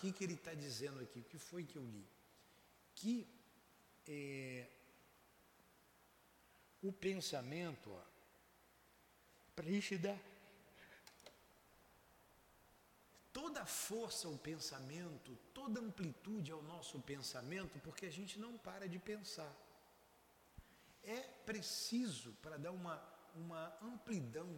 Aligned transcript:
que, 0.00 0.12
que 0.12 0.24
ele 0.24 0.34
está 0.34 0.54
dizendo 0.54 1.00
aqui? 1.00 1.20
O 1.20 1.24
que 1.24 1.38
foi 1.38 1.62
que 1.64 1.76
eu 1.76 1.84
li? 1.84 2.06
Que 2.94 3.28
é, 4.08 4.66
o 6.82 6.90
pensamento, 6.90 7.94
para 9.54 9.66
toda 13.30 13.66
força 13.66 14.26
ao 14.26 14.36
pensamento, 14.38 15.36
toda 15.52 15.80
amplitude 15.80 16.50
ao 16.50 16.62
nosso 16.62 16.98
pensamento, 17.00 17.78
porque 17.80 18.06
a 18.06 18.10
gente 18.10 18.38
não 18.38 18.56
para 18.56 18.88
de 18.88 18.98
pensar. 18.98 19.54
É 21.02 21.20
preciso, 21.44 22.32
para 22.40 22.56
dar 22.56 22.72
uma, 22.72 22.96
uma 23.34 23.76
amplidão 23.82 24.50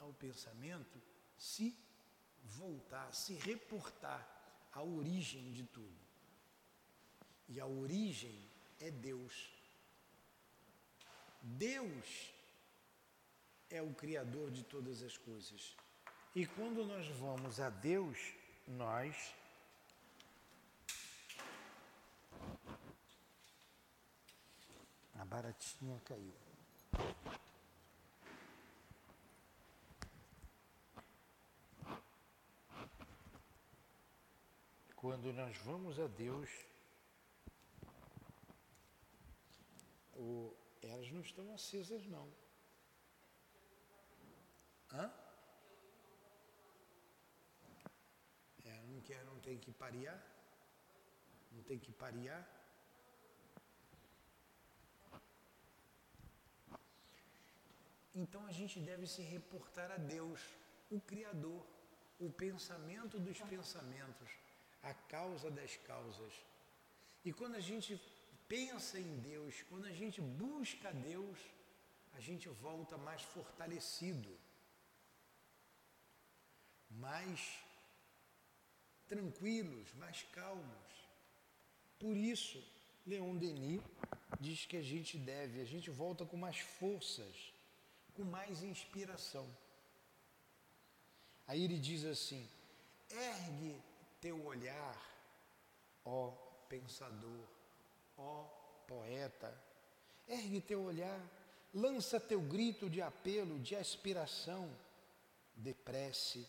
ao 0.00 0.12
pensamento, 0.12 1.00
se 1.36 1.76
voltar, 2.42 3.14
se 3.14 3.34
reportar 3.34 4.37
à 4.78 4.82
origem 4.82 5.50
de 5.50 5.64
tudo. 5.64 5.98
E 7.48 7.58
a 7.60 7.66
origem 7.66 8.38
é 8.78 8.90
Deus. 8.90 9.50
Deus 11.42 12.32
é 13.70 13.82
o 13.82 13.92
Criador 13.94 14.52
de 14.52 14.62
todas 14.62 15.02
as 15.02 15.16
coisas. 15.16 15.76
E 16.32 16.46
quando 16.46 16.84
nós 16.84 17.08
vamos 17.16 17.58
a 17.58 17.70
Deus, 17.70 18.18
nós 18.68 19.34
a 25.14 25.24
baratinha 25.24 26.00
caiu. 26.04 26.34
Quando 35.08 35.32
nós 35.32 35.56
vamos 35.64 35.98
a 35.98 36.06
Deus, 36.06 36.50
o, 40.14 40.54
elas 40.82 41.10
não 41.10 41.22
estão 41.22 41.50
acesas 41.54 42.06
não. 42.06 42.28
Hã? 44.92 45.10
não 48.90 49.00
quer, 49.00 49.24
não 49.24 49.38
tem 49.40 49.56
que 49.56 49.72
parear? 49.72 50.20
Não 51.52 51.62
tem 51.62 51.78
que 51.78 51.90
parear? 51.90 52.46
Então 58.14 58.46
a 58.46 58.52
gente 58.52 58.78
deve 58.78 59.06
se 59.06 59.22
reportar 59.22 59.90
a 59.90 59.96
Deus, 59.96 60.38
o 60.90 61.00
Criador, 61.00 61.66
o 62.20 62.30
pensamento 62.30 63.18
dos 63.18 63.40
pensamentos, 63.40 64.47
a 64.82 64.94
causa 64.94 65.50
das 65.50 65.76
causas. 65.76 66.32
E 67.24 67.32
quando 67.32 67.56
a 67.56 67.60
gente 67.60 68.00
pensa 68.48 68.98
em 68.98 69.18
Deus, 69.20 69.62
quando 69.68 69.86
a 69.86 69.92
gente 69.92 70.20
busca 70.20 70.92
Deus, 70.92 71.38
a 72.14 72.20
gente 72.20 72.48
volta 72.48 72.96
mais 72.96 73.22
fortalecido, 73.22 74.36
mais 76.90 77.58
tranquilos, 79.06 79.92
mais 79.94 80.22
calmos. 80.32 80.92
Por 81.98 82.16
isso, 82.16 82.62
Leon 83.06 83.36
Denis 83.36 83.82
diz 84.40 84.66
que 84.66 84.76
a 84.76 84.82
gente 84.82 85.18
deve, 85.18 85.60
a 85.60 85.64
gente 85.64 85.90
volta 85.90 86.24
com 86.24 86.36
mais 86.36 86.58
forças, 86.58 87.52
com 88.14 88.24
mais 88.24 88.62
inspiração. 88.62 89.48
Aí 91.46 91.64
ele 91.64 91.78
diz 91.78 92.04
assim: 92.04 92.48
ergue 93.10 93.80
teu 94.20 94.44
olhar, 94.44 95.00
ó 96.04 96.30
pensador, 96.68 97.48
ó 98.16 98.44
poeta, 98.86 99.54
ergue 100.26 100.60
teu 100.60 100.82
olhar, 100.82 101.20
lança 101.72 102.18
teu 102.18 102.40
grito 102.40 102.88
de 102.88 103.00
apelo, 103.00 103.58
de 103.58 103.76
aspiração, 103.76 104.70
de 105.54 105.74
prece 105.74 106.46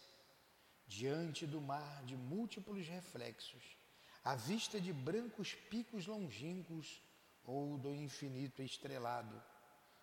diante 0.87 1.45
do 1.45 1.61
mar 1.61 2.03
de 2.03 2.15
múltiplos 2.15 2.87
reflexos, 2.87 3.77
à 4.23 4.35
vista 4.35 4.81
de 4.81 4.91
brancos 4.91 5.53
picos 5.53 6.07
longínquos 6.07 7.01
ou 7.43 7.77
do 7.77 7.93
infinito 7.93 8.61
estrelado. 8.61 9.41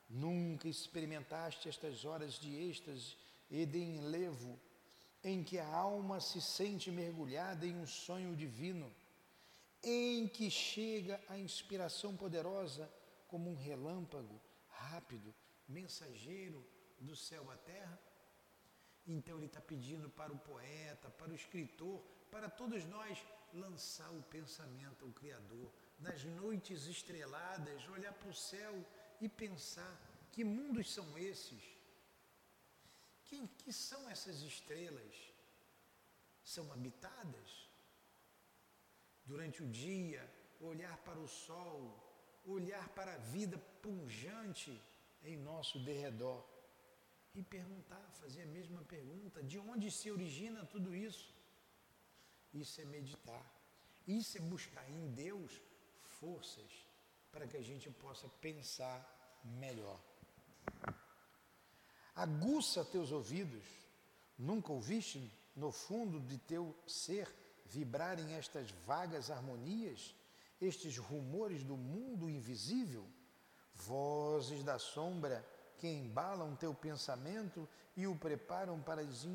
Nunca 0.08 0.68
experimentaste 0.68 1.68
estas 1.68 2.04
horas 2.04 2.34
de 2.34 2.54
êxtase 2.54 3.16
e 3.50 3.66
de 3.66 3.78
enlevo, 3.78 4.58
em 5.28 5.42
que 5.42 5.58
a 5.58 5.66
alma 5.66 6.20
se 6.20 6.40
sente 6.40 6.90
mergulhada 6.90 7.66
em 7.66 7.76
um 7.76 7.86
sonho 7.86 8.36
divino, 8.36 8.94
em 9.82 10.28
que 10.28 10.48
chega 10.48 11.20
a 11.28 11.36
inspiração 11.36 12.16
poderosa 12.16 12.88
como 13.26 13.50
um 13.50 13.56
relâmpago 13.56 14.40
rápido, 14.68 15.34
mensageiro 15.68 16.64
do 17.00 17.16
céu 17.16 17.50
à 17.50 17.56
terra? 17.56 17.98
Então 19.04 19.36
ele 19.36 19.46
está 19.46 19.60
pedindo 19.60 20.08
para 20.08 20.32
o 20.32 20.38
poeta, 20.38 21.10
para 21.10 21.32
o 21.32 21.34
escritor, 21.34 22.00
para 22.30 22.48
todos 22.48 22.84
nós 22.84 23.18
lançar 23.52 24.10
o 24.12 24.22
pensamento 24.22 25.04
ao 25.04 25.10
Criador, 25.10 25.72
nas 25.98 26.22
noites 26.24 26.86
estreladas, 26.86 27.88
olhar 27.88 28.12
para 28.12 28.28
o 28.28 28.34
céu 28.34 28.84
e 29.20 29.28
pensar 29.28 30.00
que 30.30 30.44
mundos 30.44 30.92
são 30.92 31.18
esses? 31.18 31.75
Quem 33.28 33.46
que 33.58 33.72
são 33.72 34.08
essas 34.08 34.40
estrelas? 34.42 35.14
São 36.44 36.72
habitadas? 36.72 37.68
Durante 39.24 39.62
o 39.62 39.68
dia, 39.68 40.22
olhar 40.60 40.96
para 40.98 41.18
o 41.18 41.26
sol, 41.26 41.78
olhar 42.44 42.88
para 42.90 43.14
a 43.14 43.18
vida 43.18 43.58
punjante 43.82 44.80
em 45.24 45.36
nosso 45.36 45.78
derredor 45.80 46.44
e 47.34 47.42
perguntar, 47.42 48.04
fazer 48.20 48.42
a 48.42 48.46
mesma 48.46 48.82
pergunta: 48.84 49.42
de 49.42 49.58
onde 49.58 49.90
se 49.90 50.10
origina 50.10 50.64
tudo 50.64 50.94
isso? 50.94 51.34
Isso 52.54 52.80
é 52.80 52.84
meditar. 52.84 53.44
Isso 54.06 54.38
é 54.38 54.40
buscar 54.40 54.88
em 54.88 55.12
Deus 55.12 55.60
forças 56.20 56.72
para 57.32 57.46
que 57.46 57.56
a 57.56 57.62
gente 57.62 57.90
possa 57.90 58.28
pensar 58.40 58.98
melhor. 59.44 60.00
Aguça 62.16 62.82
teus 62.82 63.12
ouvidos. 63.12 63.62
Nunca 64.38 64.72
ouviste 64.72 65.30
no 65.54 65.70
fundo 65.70 66.18
de 66.18 66.38
teu 66.38 66.74
ser 66.86 67.28
vibrarem 67.66 68.32
estas 68.34 68.70
vagas 68.86 69.30
harmonias, 69.30 70.14
estes 70.58 70.96
rumores 70.96 71.62
do 71.62 71.76
mundo 71.76 72.30
invisível, 72.30 73.06
vozes 73.74 74.64
da 74.64 74.78
sombra 74.78 75.46
que 75.78 75.86
embalam 75.86 76.56
teu 76.56 76.72
pensamento 76.72 77.68
e 77.94 78.06
o 78.06 78.16
preparam 78.16 78.80
para 78.80 79.02
as 79.02 79.26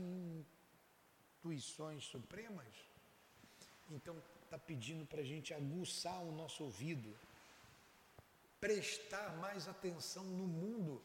intuições 1.44 2.04
supremas? 2.06 2.74
Então, 3.92 4.20
está 4.44 4.58
pedindo 4.58 5.06
para 5.06 5.22
a 5.22 5.26
gente 5.26 5.54
aguçar 5.54 6.20
o 6.24 6.32
nosso 6.32 6.64
ouvido, 6.64 7.16
prestar 8.60 9.38
mais 9.38 9.68
atenção 9.68 10.24
no 10.24 10.48
mundo 10.48 11.00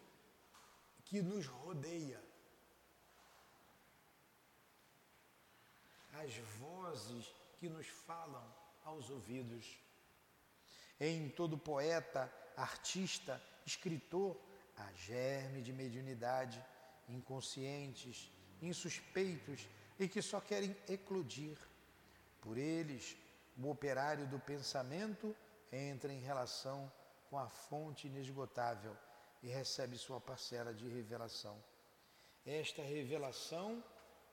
que 1.07 1.23
nos 1.23 1.47
rodeia. 1.47 2.21
As 6.13 6.35
vozes 6.59 7.33
que 7.59 7.69
nos 7.69 7.87
falam 7.87 8.45
aos 8.85 9.09
ouvidos. 9.11 9.79
Em 10.99 11.29
todo 11.29 11.59
poeta, 11.59 12.33
artista, 12.57 13.41
escritor, 13.65 14.37
a 14.77 14.93
germe 14.93 15.63
de 15.63 15.73
mediunidade, 15.73 16.63
inconscientes, 17.09 18.31
insuspeitos 18.61 19.67
e 19.99 20.09
que 20.09 20.21
só 20.21 20.41
querem 20.41 20.77
eclodir. 20.89 21.57
Por 22.41 22.57
eles, 22.59 23.17
o 23.57 23.71
operário 23.71 24.27
do 24.27 24.39
pensamento 24.39 25.37
entra 25.71 26.13
em 26.13 26.21
relação 26.21 26.91
com 27.29 27.39
a 27.39 27.49
fonte 27.49 28.07
inesgotável 28.07 28.97
e 29.43 29.49
recebe 29.49 29.97
sua 29.97 30.21
parcela 30.21 30.73
de 30.73 30.89
revelação. 30.89 31.63
Esta 32.45 32.83
revelação 32.83 33.83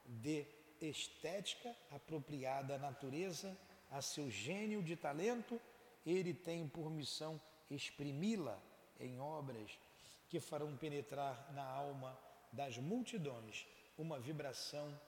de 0.05 0.45
estética 0.81 1.75
apropriada 1.91 2.75
à 2.75 2.77
natureza, 2.77 3.57
a 3.91 4.01
seu 4.01 4.29
gênio 4.29 4.81
de 4.81 4.95
talento, 4.95 5.59
ele 6.05 6.33
tem 6.33 6.67
por 6.67 6.89
missão 6.89 7.39
exprimi-la 7.69 8.59
em 8.99 9.19
obras 9.19 9.77
que 10.29 10.39
farão 10.39 10.75
penetrar 10.75 11.51
na 11.53 11.63
alma 11.63 12.17
das 12.51 12.77
multidões 12.77 13.65
uma 13.97 14.19
vibração 14.19 14.99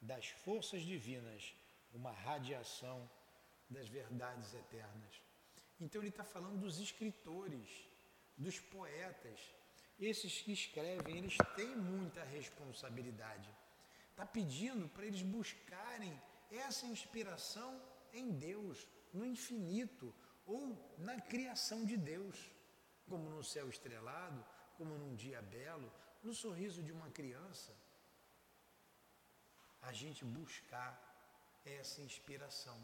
das 0.00 0.26
forças 0.28 0.82
divinas, 0.82 1.54
uma 1.94 2.10
radiação 2.10 3.08
das 3.68 3.88
verdades 3.88 4.54
eternas. 4.54 5.22
Então 5.80 6.00
ele 6.00 6.08
está 6.08 6.24
falando 6.24 6.58
dos 6.58 6.78
escritores, 6.78 7.68
dos 8.36 8.58
poetas. 8.60 9.38
Esses 9.98 10.40
que 10.40 10.52
escrevem, 10.52 11.18
eles 11.18 11.36
têm 11.56 11.76
muita 11.76 12.22
responsabilidade. 12.24 13.48
Está 14.10 14.26
pedindo 14.26 14.88
para 14.88 15.06
eles 15.06 15.22
buscarem 15.22 16.20
essa 16.50 16.86
inspiração 16.86 17.80
em 18.12 18.32
Deus, 18.32 18.86
no 19.12 19.24
infinito 19.24 20.14
ou 20.46 20.94
na 20.98 21.20
criação 21.20 21.84
de 21.84 21.96
Deus, 21.96 22.50
como 23.08 23.30
no 23.30 23.44
céu 23.44 23.68
estrelado, 23.68 24.44
como 24.76 24.98
num 24.98 25.14
dia 25.14 25.40
belo, 25.40 25.92
no 26.22 26.34
sorriso 26.34 26.82
de 26.82 26.92
uma 26.92 27.10
criança. 27.10 27.74
A 29.82 29.92
gente 29.92 30.24
buscar 30.24 30.90
essa 31.64 32.00
inspiração. 32.00 32.78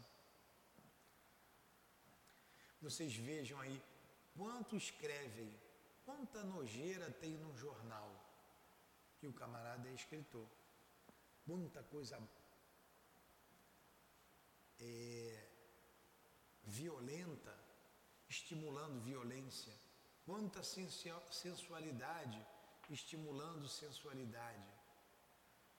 Vocês 2.81 3.15
vejam 3.15 3.59
aí 3.59 3.81
quanto 4.39 4.77
escrevem, 4.77 5.53
quanta 6.05 6.41
nojeira 6.45 7.11
tem 7.11 7.33
no 7.37 7.53
jornal. 7.57 8.09
E 9.21 9.27
o 9.27 9.33
camarada 9.33 9.89
é 9.89 9.93
escritor. 9.93 10.47
Muita 11.45 11.83
coisa 11.83 12.17
é, 14.79 15.45
violenta, 16.63 17.53
estimulando 18.29 19.03
violência. 19.03 19.73
Quanta 20.25 20.61
sensualidade, 20.63 22.41
estimulando 22.89 23.67
sensualidade. 23.67 24.71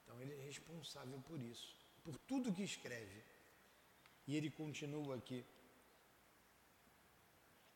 Então 0.02 0.20
ele 0.20 0.34
é 0.34 0.44
responsável 0.44 1.18
por 1.22 1.40
isso, 1.40 1.74
por 2.04 2.18
tudo 2.18 2.52
que 2.52 2.62
escreve. 2.62 3.24
E 4.26 4.36
ele 4.36 4.50
continua 4.50 5.16
aqui. 5.16 5.46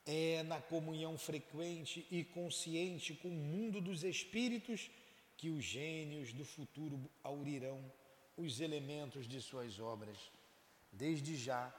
É 0.06 0.42
na 0.42 0.60
comunhão 0.60 1.16
frequente 1.16 2.06
e 2.10 2.24
consciente 2.24 3.14
com 3.14 3.28
o 3.28 3.32
mundo 3.32 3.80
dos 3.80 4.04
espíritos 4.04 4.90
que 5.36 5.48
os 5.50 5.64
gênios 5.64 6.32
do 6.32 6.44
futuro 6.44 7.00
aurirão 7.22 7.82
os 8.36 8.60
elementos 8.60 9.26
de 9.26 9.40
suas 9.40 9.78
obras. 9.78 10.18
Desde 10.92 11.36
já, 11.36 11.74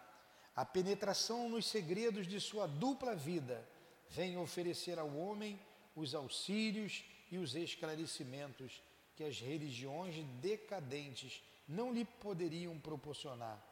a 0.56 0.66
penetração 0.66 1.50
nos 1.50 1.66
segredos 1.66 2.28
de 2.28 2.40
sua 2.40 2.66
dupla 2.66 3.16
vida 3.16 3.68
vem 4.10 4.38
oferecer 4.38 4.98
ao 4.98 5.16
homem 5.16 5.60
os 5.96 6.16
auxílios 6.16 7.04
e 7.32 7.38
os 7.38 7.56
esclarecimentos 7.56 8.82
que 9.16 9.24
as 9.24 9.40
religiões 9.40 10.16
decadentes 10.42 11.42
não 11.68 11.94
lhe 11.94 12.06
poderiam 12.06 12.78
proporcionar. 12.80 13.64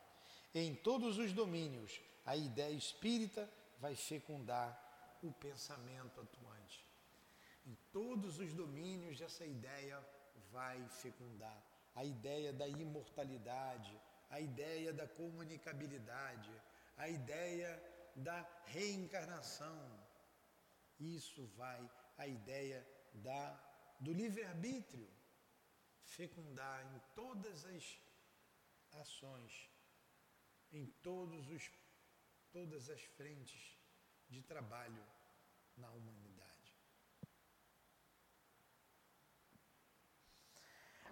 Em 0.53 0.73
todos 0.75 1.17
os 1.17 1.33
domínios, 1.33 1.99
a 2.25 2.35
ideia 2.37 2.73
espírita 2.73 3.49
vai 3.83 3.95
fecundar 3.95 4.69
o 5.21 5.29
pensamento 5.45 6.21
atuante. 6.21 6.79
Em 7.65 7.75
todos 7.91 8.39
os 8.39 8.53
domínios 8.53 9.19
essa 9.19 9.45
ideia 9.45 9.97
vai 10.51 10.79
fecundar 11.01 11.59
a 11.93 12.03
ideia 12.05 12.53
da 12.53 12.67
imortalidade, 12.67 13.93
a 14.29 14.39
ideia 14.39 14.93
da 14.93 15.05
comunicabilidade, 15.19 16.53
a 16.97 17.09
ideia 17.09 17.71
da 18.15 18.39
reencarnação. 18.67 19.77
Isso 20.97 21.45
vai 21.57 21.81
a 22.17 22.25
ideia 22.25 22.79
da 23.27 23.41
do 23.99 24.13
livre-arbítrio 24.13 25.09
fecundar 26.03 26.79
em 26.93 26.99
todas 27.15 27.65
as 27.65 27.85
ações, 29.03 29.69
em 30.71 30.85
todos 31.01 31.49
os 31.49 31.69
todas 32.53 32.89
as 32.89 33.01
frentes 33.17 33.77
de 34.29 34.41
trabalho 34.43 35.03
na 35.75 35.89
humanidade. 35.89 36.77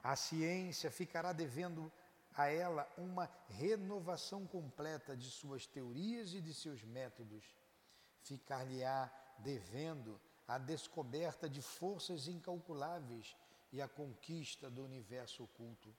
A 0.04 0.16
ciência 0.16 0.90
ficará 0.92 1.34
devendo 1.34 1.92
a 2.34 2.48
ela 2.48 2.88
uma 2.98 3.30
renovação 3.50 4.48
completa 4.48 5.18
de 5.18 5.30
suas 5.30 5.66
teorias 5.66 6.34
e 6.34 6.40
de 6.40 6.54
seus 6.54 6.84
métodos. 6.84 7.44
Ficar-lhe-á 8.22 9.12
devendo 9.40 10.22
a 10.48 10.58
descoberta 10.58 11.50
de 11.50 11.62
forças 11.62 12.28
incalculáveis 12.28 13.36
e 13.72 13.82
a 13.82 13.88
conquista 13.88 14.70
do 14.70 14.84
universo 14.84 15.44
oculto. 15.44 15.96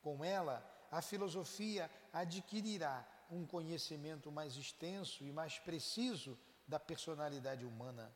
Com 0.00 0.24
ela, 0.24 0.64
a 0.90 1.02
filosofia 1.02 1.90
adquirirá 2.12 3.06
um 3.30 3.46
conhecimento 3.46 4.30
mais 4.30 4.56
extenso 4.56 5.24
e 5.24 5.32
mais 5.32 5.58
preciso 5.58 6.38
da 6.66 6.78
personalidade 6.78 7.64
humana. 7.64 8.14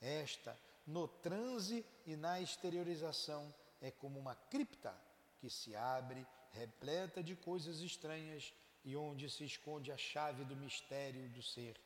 Esta, 0.00 0.58
no 0.86 1.06
transe 1.06 1.84
e 2.06 2.16
na 2.16 2.40
exteriorização, 2.40 3.54
é 3.80 3.90
como 3.90 4.18
uma 4.18 4.34
cripta 4.34 4.94
que 5.38 5.50
se 5.50 5.74
abre, 5.74 6.26
repleta 6.50 7.22
de 7.22 7.34
coisas 7.34 7.80
estranhas 7.80 8.52
e 8.84 8.96
onde 8.96 9.30
se 9.30 9.44
esconde 9.44 9.92
a 9.92 9.96
chave 9.96 10.44
do 10.44 10.56
mistério 10.56 11.28
do 11.30 11.42
ser. 11.42 11.80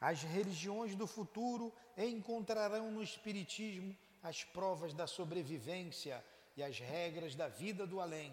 As 0.00 0.22
religiões 0.22 0.94
do 0.94 1.06
futuro 1.06 1.72
encontrarão 1.96 2.90
no 2.90 3.02
Espiritismo 3.02 3.96
as 4.22 4.44
provas 4.44 4.92
da 4.92 5.06
sobrevivência 5.06 6.24
e 6.56 6.62
as 6.62 6.78
regras 6.78 7.34
da 7.34 7.48
vida 7.48 7.86
do 7.86 8.00
além, 8.00 8.32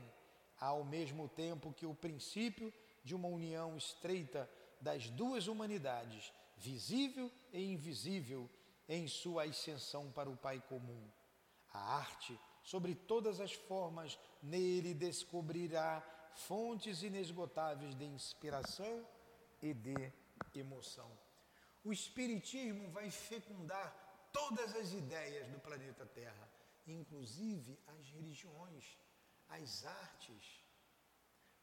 ao 0.59 0.83
mesmo 0.83 1.27
tempo 1.27 1.73
que 1.73 1.85
o 1.85 1.95
princípio 1.95 2.73
de 3.03 3.15
uma 3.15 3.27
união 3.27 3.75
estreita 3.75 4.49
das 4.79 5.09
duas 5.09 5.47
humanidades, 5.47 6.31
visível 6.57 7.31
e 7.51 7.73
invisível, 7.73 8.49
em 8.87 9.07
sua 9.07 9.43
ascensão 9.43 10.11
para 10.11 10.29
o 10.29 10.35
Pai 10.35 10.61
comum. 10.67 11.09
A 11.71 11.79
arte, 11.95 12.37
sobre 12.63 12.93
todas 12.93 13.39
as 13.39 13.53
formas, 13.53 14.19
nele 14.41 14.93
descobrirá 14.93 16.03
fontes 16.35 17.01
inesgotáveis 17.01 17.95
de 17.95 18.05
inspiração 18.05 19.07
e 19.61 19.73
de 19.73 20.11
emoção. 20.55 21.09
O 21.83 21.91
Espiritismo 21.91 22.89
vai 22.91 23.09
fecundar 23.09 24.29
todas 24.31 24.75
as 24.75 24.93
ideias 24.93 25.47
do 25.47 25.59
planeta 25.59 26.05
Terra, 26.05 26.49
inclusive 26.85 27.79
as 27.87 28.09
religiões, 28.09 28.97
as 29.49 29.85
artes. 29.85 30.63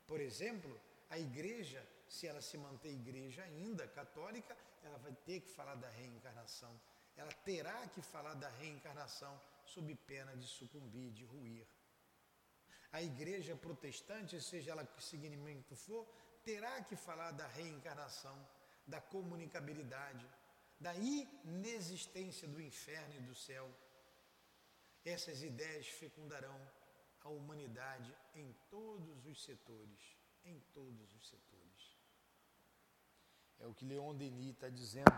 Por 0.07 0.21
exemplo, 0.21 0.81
a 1.11 1.19
igreja, 1.19 1.87
se 2.09 2.27
ela 2.27 2.41
se 2.41 2.59
manter 2.59 2.91
igreja 2.91 3.43
ainda 3.43 3.87
católica, 3.89 4.57
ela 4.83 4.99
vai 4.99 5.13
ter 5.25 5.41
que 5.41 5.49
falar 5.49 5.75
da 5.75 5.89
reencarnação. 5.89 6.79
Ela 7.17 7.33
terá 7.33 7.87
que 7.89 8.03
falar 8.03 8.35
da 8.35 8.49
reencarnação 8.49 9.41
sob 9.65 9.95
pena 10.07 10.37
de 10.37 10.47
sucumbir, 10.47 11.11
de 11.13 11.25
ruir. 11.25 11.67
A 12.93 13.03
igreja 13.03 13.57
protestante, 13.57 14.41
seja 14.41 14.73
ela 14.73 14.87
que 14.87 15.03
segmento 15.03 15.75
for, 15.77 16.07
terá 16.45 16.83
que 16.83 16.97
falar 16.97 17.33
da 17.33 17.47
reencarnação, 17.47 18.39
da 18.87 19.01
comunicabilidade, 19.01 20.27
da 20.79 20.95
inexistência 20.95 22.47
do 22.47 22.61
inferno 22.61 23.15
e 23.17 23.21
do 23.21 23.35
céu. 23.35 23.69
Essas 25.05 25.43
ideias 25.43 25.87
fecundarão 25.89 26.59
a 27.23 27.29
humanidade 27.29 28.15
em 28.35 28.53
todos 28.71 29.27
os 29.27 29.43
setores 29.43 30.18
em 30.49 30.61
todos 30.73 31.15
os 31.15 31.29
setores. 31.29 31.97
É 33.59 33.67
o 33.67 33.75
que 33.75 33.85
Leon 33.85 34.15
Denis 34.15 34.55
está 34.55 34.69
dizendo. 34.69 35.11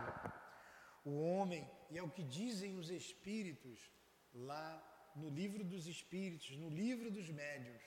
O 1.05 1.21
homem, 1.21 1.69
e 1.91 1.99
é 1.99 2.03
o 2.03 2.11
que 2.11 2.23
dizem 2.23 2.77
os 2.77 2.91
espíritos 2.91 3.91
lá 4.35 4.69
no 5.15 5.29
livro 5.29 5.65
dos 5.65 5.87
espíritos, 5.87 6.51
no 6.57 6.69
livro 6.69 7.11
dos 7.11 7.29
médios. 7.31 7.83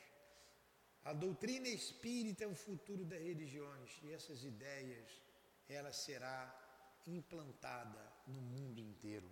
A 1.04 1.14
doutrina 1.14 1.68
espírita 1.68 2.44
é 2.44 2.48
o 2.48 2.56
futuro 2.56 3.04
das 3.06 3.22
religiões 3.22 4.00
e 4.04 4.12
essas 4.12 4.44
ideias, 4.44 5.22
ela 5.68 5.92
será 5.92 6.40
implantada 7.06 8.02
no 8.26 8.42
mundo 8.42 8.80
inteiro. 8.80 9.30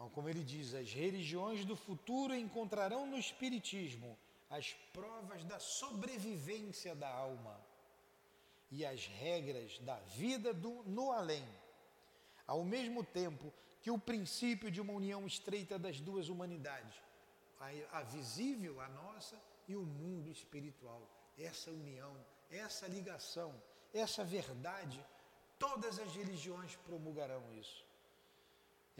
Então, 0.00 0.08
como 0.08 0.30
ele 0.30 0.42
diz, 0.42 0.72
as 0.72 0.90
religiões 0.94 1.62
do 1.66 1.76
futuro 1.76 2.34
encontrarão 2.34 3.06
no 3.06 3.18
Espiritismo 3.18 4.18
as 4.48 4.72
provas 4.94 5.44
da 5.44 5.60
sobrevivência 5.60 6.94
da 6.94 7.06
alma 7.06 7.60
e 8.70 8.82
as 8.86 9.04
regras 9.04 9.78
da 9.80 9.96
vida 9.96 10.54
do, 10.54 10.82
no 10.84 11.12
além, 11.12 11.46
ao 12.46 12.64
mesmo 12.64 13.04
tempo 13.04 13.52
que 13.82 13.90
o 13.90 13.98
princípio 13.98 14.70
de 14.70 14.80
uma 14.80 14.94
união 14.94 15.26
estreita 15.26 15.78
das 15.78 16.00
duas 16.00 16.30
humanidades, 16.30 16.94
a, 17.60 17.98
a 17.98 18.02
visível, 18.02 18.80
a 18.80 18.88
nossa, 18.88 19.38
e 19.68 19.76
o 19.76 19.82
mundo 19.82 20.30
espiritual. 20.30 21.06
Essa 21.36 21.70
união, 21.70 22.16
essa 22.50 22.86
ligação, 22.86 23.54
essa 23.92 24.24
verdade, 24.24 25.04
todas 25.58 25.98
as 25.98 26.16
religiões 26.16 26.74
promulgarão 26.86 27.42
isso 27.52 27.89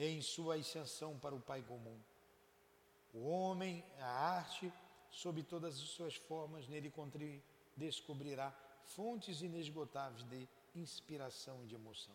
em 0.08 0.22
sua 0.22 0.54
ascensão 0.56 1.18
para 1.18 1.34
o 1.34 1.40
Pai 1.40 1.62
comum. 1.62 1.98
O 3.12 3.28
homem, 3.28 3.84
a 3.98 4.06
arte, 4.06 4.72
sob 5.10 5.42
todas 5.42 5.74
as 5.74 5.88
suas 5.90 6.14
formas, 6.14 6.68
nele 6.68 6.92
descobrirá 7.76 8.54
fontes 8.84 9.42
inesgotáveis 9.42 10.22
de 10.24 10.48
inspiração 10.74 11.62
e 11.64 11.66
de 11.66 11.74
emoção. 11.74 12.14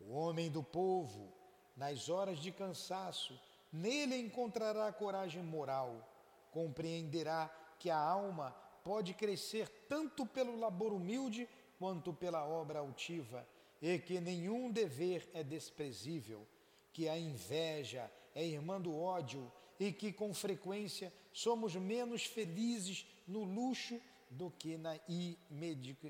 O 0.00 0.12
homem 0.12 0.50
do 0.50 0.62
povo, 0.62 1.32
nas 1.76 2.08
horas 2.08 2.38
de 2.38 2.52
cansaço, 2.52 3.38
nele 3.72 4.16
encontrará 4.16 4.92
coragem 4.92 5.42
moral, 5.42 6.08
compreenderá 6.52 7.50
que 7.78 7.90
a 7.90 7.98
alma 7.98 8.54
pode 8.84 9.14
crescer 9.14 9.68
tanto 9.88 10.24
pelo 10.24 10.58
labor 10.58 10.92
humilde 10.92 11.48
quanto 11.78 12.12
pela 12.12 12.46
obra 12.46 12.78
altiva, 12.78 13.46
e 13.80 13.98
que 13.98 14.20
nenhum 14.20 14.70
dever 14.70 15.28
é 15.34 15.42
desprezível, 15.42 16.46
que 16.92 17.08
a 17.08 17.18
inveja 17.18 18.10
é 18.34 18.44
irmã 18.44 18.80
do 18.80 18.96
ódio 18.96 19.50
e 19.78 19.92
que 19.92 20.12
com 20.12 20.32
frequência 20.32 21.12
somos 21.32 21.76
menos 21.76 22.24
felizes 22.24 23.06
no 23.26 23.44
luxo 23.44 24.00
do 24.30 24.50
que 24.50 24.76
na, 24.76 24.98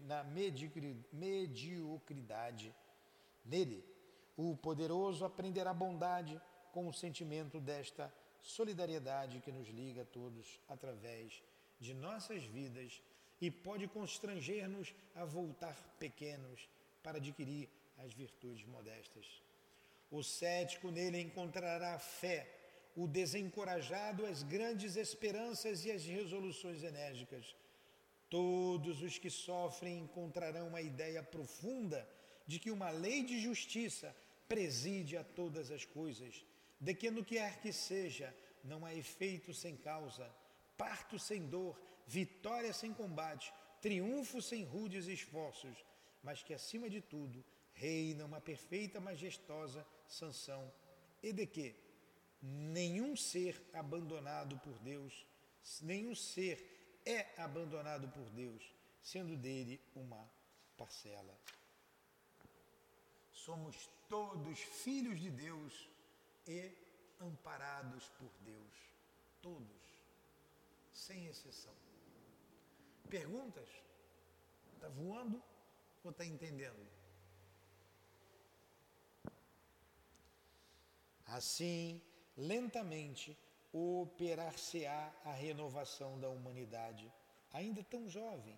na 0.02 0.24
mediocridade. 0.24 2.74
Nele, 3.44 3.84
o 4.36 4.56
poderoso 4.56 5.24
aprenderá 5.24 5.72
bondade 5.72 6.40
com 6.72 6.88
o 6.88 6.92
sentimento 6.92 7.60
desta 7.60 8.12
solidariedade 8.40 9.40
que 9.40 9.50
nos 9.50 9.68
liga 9.68 10.02
a 10.02 10.06
todos 10.06 10.60
através 10.68 11.42
de 11.80 11.94
nossas 11.94 12.44
vidas 12.44 13.02
e 13.40 13.50
pode 13.50 13.88
constranger-nos 13.88 14.94
a 15.14 15.24
voltar 15.24 15.74
pequenos 15.98 16.68
para 17.06 17.18
adquirir 17.18 17.68
as 17.98 18.12
virtudes 18.12 18.66
modestas. 18.66 19.24
O 20.10 20.24
cético 20.24 20.90
nele 20.90 21.20
encontrará 21.20 21.96
fé, 22.00 22.40
o 22.96 23.06
desencorajado 23.06 24.26
as 24.26 24.42
grandes 24.42 24.96
esperanças 24.96 25.84
e 25.84 25.92
as 25.92 26.04
resoluções 26.04 26.82
enérgicas. 26.82 27.54
Todos 28.28 29.02
os 29.02 29.18
que 29.18 29.30
sofrem 29.30 29.98
encontrarão 29.98 30.66
uma 30.66 30.80
ideia 30.80 31.22
profunda 31.22 32.00
de 32.44 32.58
que 32.58 32.72
uma 32.72 32.90
lei 32.90 33.22
de 33.22 33.40
justiça 33.40 34.12
preside 34.48 35.16
a 35.16 35.22
todas 35.22 35.70
as 35.70 35.84
coisas, 35.84 36.44
de 36.80 36.92
que 36.92 37.08
no 37.08 37.24
que 37.24 37.36
quer 37.36 37.60
que 37.60 37.72
seja, 37.72 38.34
não 38.64 38.84
há 38.84 38.92
efeito 38.92 39.54
sem 39.54 39.76
causa, 39.76 40.28
parto 40.76 41.20
sem 41.20 41.46
dor, 41.46 41.80
vitória 42.04 42.72
sem 42.72 42.92
combate, 42.92 43.52
triunfo 43.80 44.42
sem 44.42 44.64
rudes 44.64 45.06
esforços, 45.06 45.76
mas 46.26 46.42
que 46.42 46.52
acima 46.52 46.90
de 46.90 47.00
tudo 47.00 47.44
reina 47.72 48.24
uma 48.24 48.40
perfeita 48.40 49.00
majestosa 49.00 49.86
sanção, 50.08 50.72
e 51.22 51.32
de 51.32 51.46
que 51.46 51.76
nenhum 52.42 53.14
ser 53.14 53.54
abandonado 53.72 54.58
por 54.58 54.76
Deus, 54.80 55.24
nenhum 55.80 56.16
ser 56.16 57.00
é 57.06 57.40
abandonado 57.40 58.08
por 58.08 58.28
Deus, 58.30 58.74
sendo 59.00 59.36
dele 59.36 59.80
uma 59.94 60.28
parcela. 60.76 61.38
Somos 63.30 63.88
todos 64.08 64.58
filhos 64.58 65.20
de 65.20 65.30
Deus 65.30 65.88
e 66.48 66.72
amparados 67.20 68.08
por 68.18 68.32
Deus. 68.40 68.74
Todos, 69.40 69.82
sem 70.92 71.26
exceção. 71.26 71.74
Perguntas? 73.08 73.68
Está 74.74 74.88
voando 74.88 75.40
ou 76.06 76.12
está 76.12 76.24
entendendo? 76.24 76.86
Assim, 81.26 82.00
lentamente, 82.36 83.36
operar-se-á 83.72 85.12
a 85.24 85.32
renovação 85.32 86.18
da 86.18 86.28
humanidade, 86.28 87.12
ainda 87.52 87.82
tão 87.82 88.08
jovem, 88.08 88.56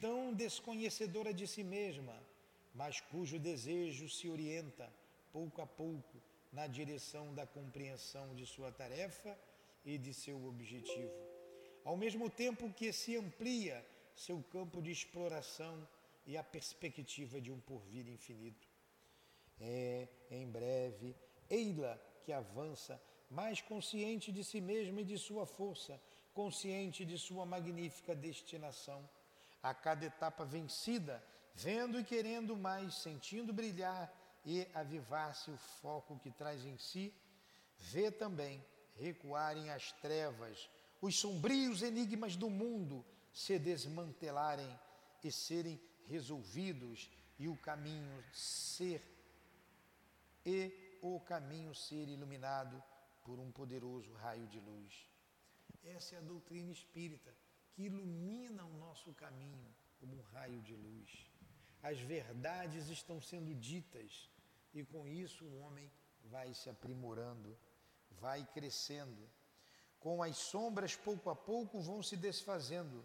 tão 0.00 0.34
desconhecedora 0.34 1.32
de 1.32 1.46
si 1.46 1.62
mesma, 1.62 2.20
mas 2.74 3.00
cujo 3.00 3.38
desejo 3.38 4.08
se 4.08 4.28
orienta, 4.28 4.92
pouco 5.32 5.62
a 5.62 5.66
pouco, 5.66 6.20
na 6.52 6.66
direção 6.66 7.34
da 7.34 7.46
compreensão 7.46 8.34
de 8.34 8.44
sua 8.46 8.72
tarefa 8.72 9.38
e 9.84 9.96
de 9.96 10.12
seu 10.12 10.44
objetivo, 10.46 11.14
ao 11.84 11.96
mesmo 11.96 12.28
tempo 12.28 12.72
que 12.72 12.92
se 12.92 13.16
amplia 13.16 13.84
seu 14.14 14.42
campo 14.50 14.82
de 14.82 14.90
exploração 14.90 15.86
e 16.26 16.36
a 16.36 16.42
perspectiva 16.42 17.40
de 17.40 17.50
um 17.52 17.60
porvir 17.60 18.06
infinito. 18.08 18.68
É, 19.60 20.08
em 20.30 20.46
breve, 20.50 21.16
Eila 21.48 22.00
que 22.24 22.32
avança, 22.32 23.00
mais 23.30 23.60
consciente 23.60 24.32
de 24.32 24.42
si 24.42 24.60
mesma 24.60 25.00
e 25.00 25.04
de 25.04 25.16
sua 25.16 25.46
força, 25.46 26.00
consciente 26.34 27.04
de 27.04 27.16
sua 27.16 27.46
magnífica 27.46 28.14
destinação. 28.14 29.08
A 29.62 29.72
cada 29.72 30.04
etapa 30.04 30.44
vencida, 30.44 31.24
vendo 31.54 31.98
e 31.98 32.04
querendo 32.04 32.56
mais, 32.56 32.96
sentindo 32.96 33.52
brilhar 33.52 34.12
e 34.44 34.66
avivar-se 34.74 35.50
o 35.50 35.56
foco 35.56 36.18
que 36.18 36.30
traz 36.30 36.64
em 36.64 36.76
si, 36.76 37.14
vê 37.78 38.10
também 38.10 38.64
recuarem 38.96 39.70
as 39.70 39.92
trevas, 39.92 40.68
os 41.00 41.18
sombrios 41.18 41.82
enigmas 41.82 42.36
do 42.36 42.48
mundo 42.48 43.04
se 43.32 43.58
desmantelarem 43.58 44.78
e 45.22 45.30
serem 45.30 45.80
resolvidos 46.06 47.10
e 47.38 47.48
o 47.48 47.56
caminho 47.56 48.24
ser 48.32 49.02
e 50.44 50.98
o 51.02 51.20
caminho 51.20 51.74
ser 51.74 52.08
iluminado 52.08 52.82
por 53.24 53.38
um 53.38 53.50
poderoso 53.50 54.12
raio 54.14 54.46
de 54.46 54.60
luz. 54.60 55.10
Essa 55.84 56.14
é 56.14 56.18
a 56.18 56.22
doutrina 56.22 56.70
espírita 56.70 57.34
que 57.72 57.82
ilumina 57.82 58.64
o 58.64 58.76
nosso 58.78 59.12
caminho 59.14 59.68
como 59.98 60.16
um 60.16 60.22
raio 60.22 60.60
de 60.62 60.74
luz. 60.74 61.30
As 61.82 61.98
verdades 61.98 62.88
estão 62.88 63.20
sendo 63.20 63.54
ditas 63.54 64.30
e 64.72 64.84
com 64.84 65.06
isso 65.06 65.44
o 65.44 65.58
homem 65.60 65.90
vai 66.24 66.52
se 66.54 66.68
aprimorando, 66.70 67.56
vai 68.10 68.44
crescendo. 68.52 69.28
Com 70.00 70.22
as 70.22 70.36
sombras, 70.36 70.94
pouco 70.94 71.30
a 71.30 71.36
pouco, 71.36 71.80
vão 71.80 72.02
se 72.02 72.16
desfazendo 72.16 73.04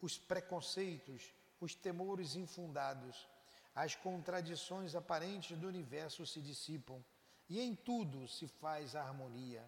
os 0.00 0.18
preconceitos, 0.18 1.32
os 1.60 1.74
temores 1.74 2.36
infundados, 2.36 3.28
as 3.74 3.94
contradições 3.94 4.94
aparentes 4.94 5.56
do 5.56 5.68
universo 5.68 6.26
se 6.26 6.40
dissipam 6.40 7.02
e 7.48 7.60
em 7.60 7.74
tudo 7.74 8.26
se 8.28 8.46
faz 8.46 8.94
harmonia. 8.94 9.64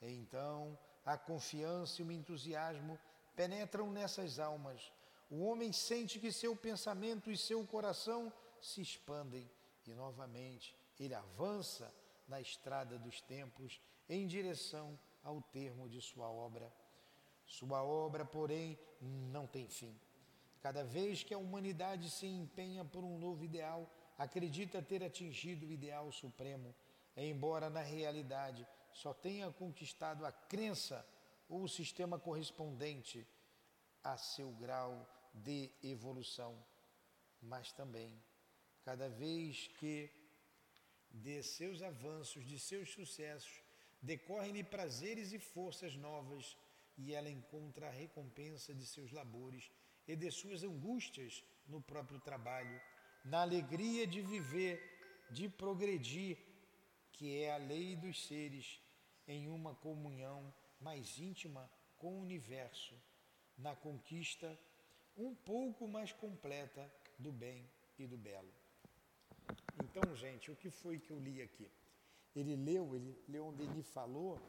Então, 0.00 0.78
a 1.04 1.16
confiança 1.16 2.00
e 2.00 2.04
o 2.04 2.12
entusiasmo 2.12 2.98
penetram 3.36 3.90
nessas 3.90 4.38
almas. 4.38 4.92
O 5.30 5.44
homem 5.44 5.72
sente 5.72 6.18
que 6.18 6.32
seu 6.32 6.56
pensamento 6.56 7.30
e 7.30 7.36
seu 7.36 7.66
coração 7.66 8.32
se 8.60 8.80
expandem 8.80 9.48
e 9.86 9.94
novamente 9.94 10.74
ele 10.98 11.14
avança 11.14 11.92
na 12.28 12.40
estrada 12.40 12.98
dos 12.98 13.20
tempos 13.20 13.80
em 14.08 14.26
direção 14.26 14.98
ao 15.22 15.40
termo 15.40 15.88
de 15.88 16.00
sua 16.00 16.28
obra. 16.28 16.72
Sua 17.46 17.82
obra, 17.82 18.24
porém, 18.24 18.78
não 19.00 19.46
tem 19.46 19.66
fim. 19.68 19.98
Cada 20.60 20.84
vez 20.84 21.22
que 21.22 21.32
a 21.32 21.38
humanidade 21.38 22.10
se 22.10 22.26
empenha 22.26 22.84
por 22.84 23.02
um 23.02 23.18
novo 23.18 23.44
ideal, 23.44 23.90
acredita 24.18 24.82
ter 24.82 25.02
atingido 25.02 25.66
o 25.66 25.72
ideal 25.72 26.12
supremo, 26.12 26.74
embora 27.16 27.70
na 27.70 27.80
realidade 27.80 28.66
só 28.92 29.14
tenha 29.14 29.50
conquistado 29.50 30.26
a 30.26 30.32
crença 30.32 31.06
ou 31.48 31.62
o 31.62 31.68
sistema 31.68 32.18
correspondente 32.18 33.26
a 34.04 34.16
seu 34.16 34.50
grau 34.52 35.08
de 35.32 35.70
evolução. 35.82 36.54
Mas 37.40 37.72
também, 37.72 38.12
cada 38.84 39.08
vez 39.08 39.68
que 39.78 40.10
de 41.10 41.42
seus 41.42 41.82
avanços, 41.82 42.44
de 42.44 42.58
seus 42.58 42.92
sucessos, 42.92 43.62
decorrem-lhe 44.02 44.62
prazeres 44.62 45.32
e 45.32 45.38
forças 45.38 45.96
novas, 45.96 46.56
e 46.96 47.14
ela 47.14 47.30
encontra 47.30 47.88
a 47.88 47.90
recompensa 47.90 48.74
de 48.74 48.86
seus 48.86 49.10
labores 49.10 49.70
e 50.10 50.16
de 50.16 50.28
suas 50.28 50.64
angústias 50.64 51.44
no 51.68 51.80
próprio 51.80 52.18
trabalho, 52.18 52.80
na 53.24 53.42
alegria 53.42 54.04
de 54.08 54.20
viver, 54.20 54.76
de 55.30 55.48
progredir, 55.48 56.36
que 57.12 57.42
é 57.42 57.52
a 57.52 57.58
lei 57.58 57.94
dos 57.94 58.26
seres, 58.26 58.80
em 59.28 59.48
uma 59.48 59.72
comunhão 59.76 60.52
mais 60.80 61.16
íntima 61.18 61.70
com 61.96 62.14
o 62.14 62.20
universo, 62.22 62.94
na 63.56 63.76
conquista 63.76 64.58
um 65.16 65.32
pouco 65.32 65.86
mais 65.86 66.10
completa 66.10 66.92
do 67.16 67.30
bem 67.30 67.64
e 67.96 68.04
do 68.04 68.16
belo. 68.16 68.52
Então, 69.84 70.16
gente, 70.16 70.50
o 70.50 70.56
que 70.56 70.70
foi 70.70 70.98
que 70.98 71.12
eu 71.12 71.20
li 71.20 71.40
aqui? 71.40 71.70
Ele 72.34 72.56
leu, 72.56 72.96
ele, 72.96 73.16
Leon 73.28 73.52
Denis 73.52 73.88
falou, 73.90 74.40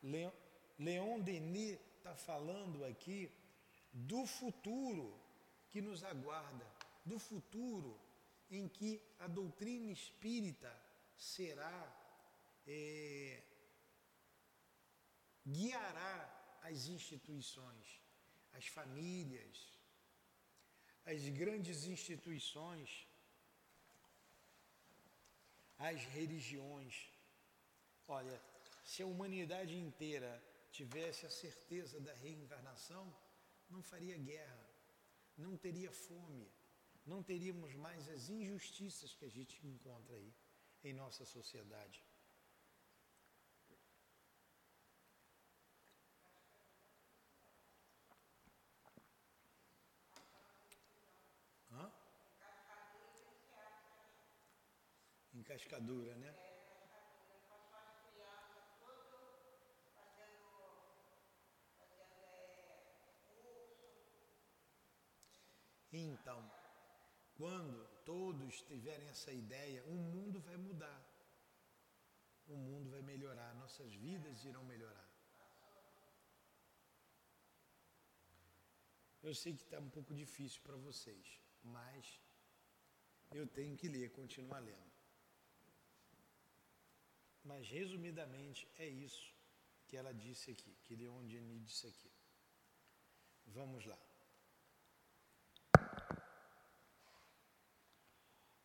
Leon, 0.00 0.30
Leon 0.78 1.18
Denis 1.18 1.78
está 1.96 2.14
falando 2.14 2.84
aqui 2.84 3.28
do 4.06 4.26
futuro 4.26 5.18
que 5.70 5.80
nos 5.80 6.04
aguarda, 6.04 6.66
do 7.04 7.18
futuro 7.18 7.98
em 8.50 8.68
que 8.68 9.02
a 9.18 9.26
doutrina 9.26 9.90
espírita 9.90 10.72
será, 11.16 11.78
é, 12.66 13.42
guiará 15.46 16.60
as 16.62 16.86
instituições, 16.86 18.00
as 18.52 18.66
famílias, 18.66 19.56
as 21.04 21.28
grandes 21.30 21.84
instituições, 21.84 23.06
as 25.78 26.04
religiões. 26.16 27.10
Olha, 28.06 28.40
se 28.84 29.02
a 29.02 29.06
humanidade 29.06 29.76
inteira 29.76 30.42
tivesse 30.70 31.26
a 31.26 31.30
certeza 31.30 32.00
da 32.00 32.12
reencarnação, 32.14 33.12
não 33.68 33.82
faria 33.82 34.16
guerra, 34.16 34.68
não 35.36 35.56
teria 35.56 35.92
fome, 35.92 36.50
não 37.04 37.22
teríamos 37.22 37.74
mais 37.74 38.08
as 38.08 38.28
injustiças 38.28 39.14
que 39.14 39.24
a 39.24 39.28
gente 39.30 39.64
encontra 39.66 40.14
aí 40.16 40.34
em 40.84 40.92
nossa 40.92 41.24
sociedade. 41.24 42.04
Hã? 51.70 51.92
Em 55.34 55.42
cascadura, 55.42 56.16
né? 56.16 56.47
Então, 66.06 66.40
quando 67.36 67.76
todos 68.04 68.62
tiverem 68.62 69.08
essa 69.08 69.32
ideia, 69.32 69.84
o 69.84 69.94
mundo 69.94 70.40
vai 70.40 70.56
mudar. 70.56 71.00
O 72.46 72.56
mundo 72.56 72.90
vai 72.90 73.02
melhorar, 73.02 73.54
nossas 73.54 73.92
vidas 73.92 74.44
irão 74.44 74.64
melhorar. 74.64 75.08
Eu 79.22 79.34
sei 79.34 79.54
que 79.54 79.62
está 79.62 79.78
um 79.78 79.90
pouco 79.90 80.14
difícil 80.14 80.60
para 80.62 80.76
vocês, 80.76 81.40
mas 81.62 82.20
eu 83.32 83.46
tenho 83.46 83.76
que 83.76 83.88
ler, 83.88 84.10
continuar 84.12 84.60
lendo. 84.60 84.92
Mas 87.44 87.68
resumidamente 87.68 88.68
é 88.78 88.88
isso 88.88 89.34
que 89.86 89.96
ela 89.96 90.12
disse 90.14 90.50
aqui, 90.50 90.76
que 90.84 90.94
Leon 90.94 91.26
Denis 91.26 91.64
disse 91.64 91.86
aqui. 91.88 92.10
Vamos 93.46 93.84
lá. 93.84 94.07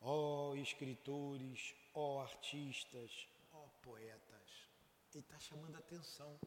Ó 0.03 0.49
oh, 0.49 0.55
escritores, 0.55 1.73
ó 1.93 2.17
oh, 2.17 2.19
artistas, 2.21 3.27
ó 3.53 3.63
oh, 3.63 3.69
poetas. 3.81 4.67
Ele 5.13 5.23
está 5.23 5.39
chamando 5.39 5.75
a 5.75 5.79
atenção 5.79 6.37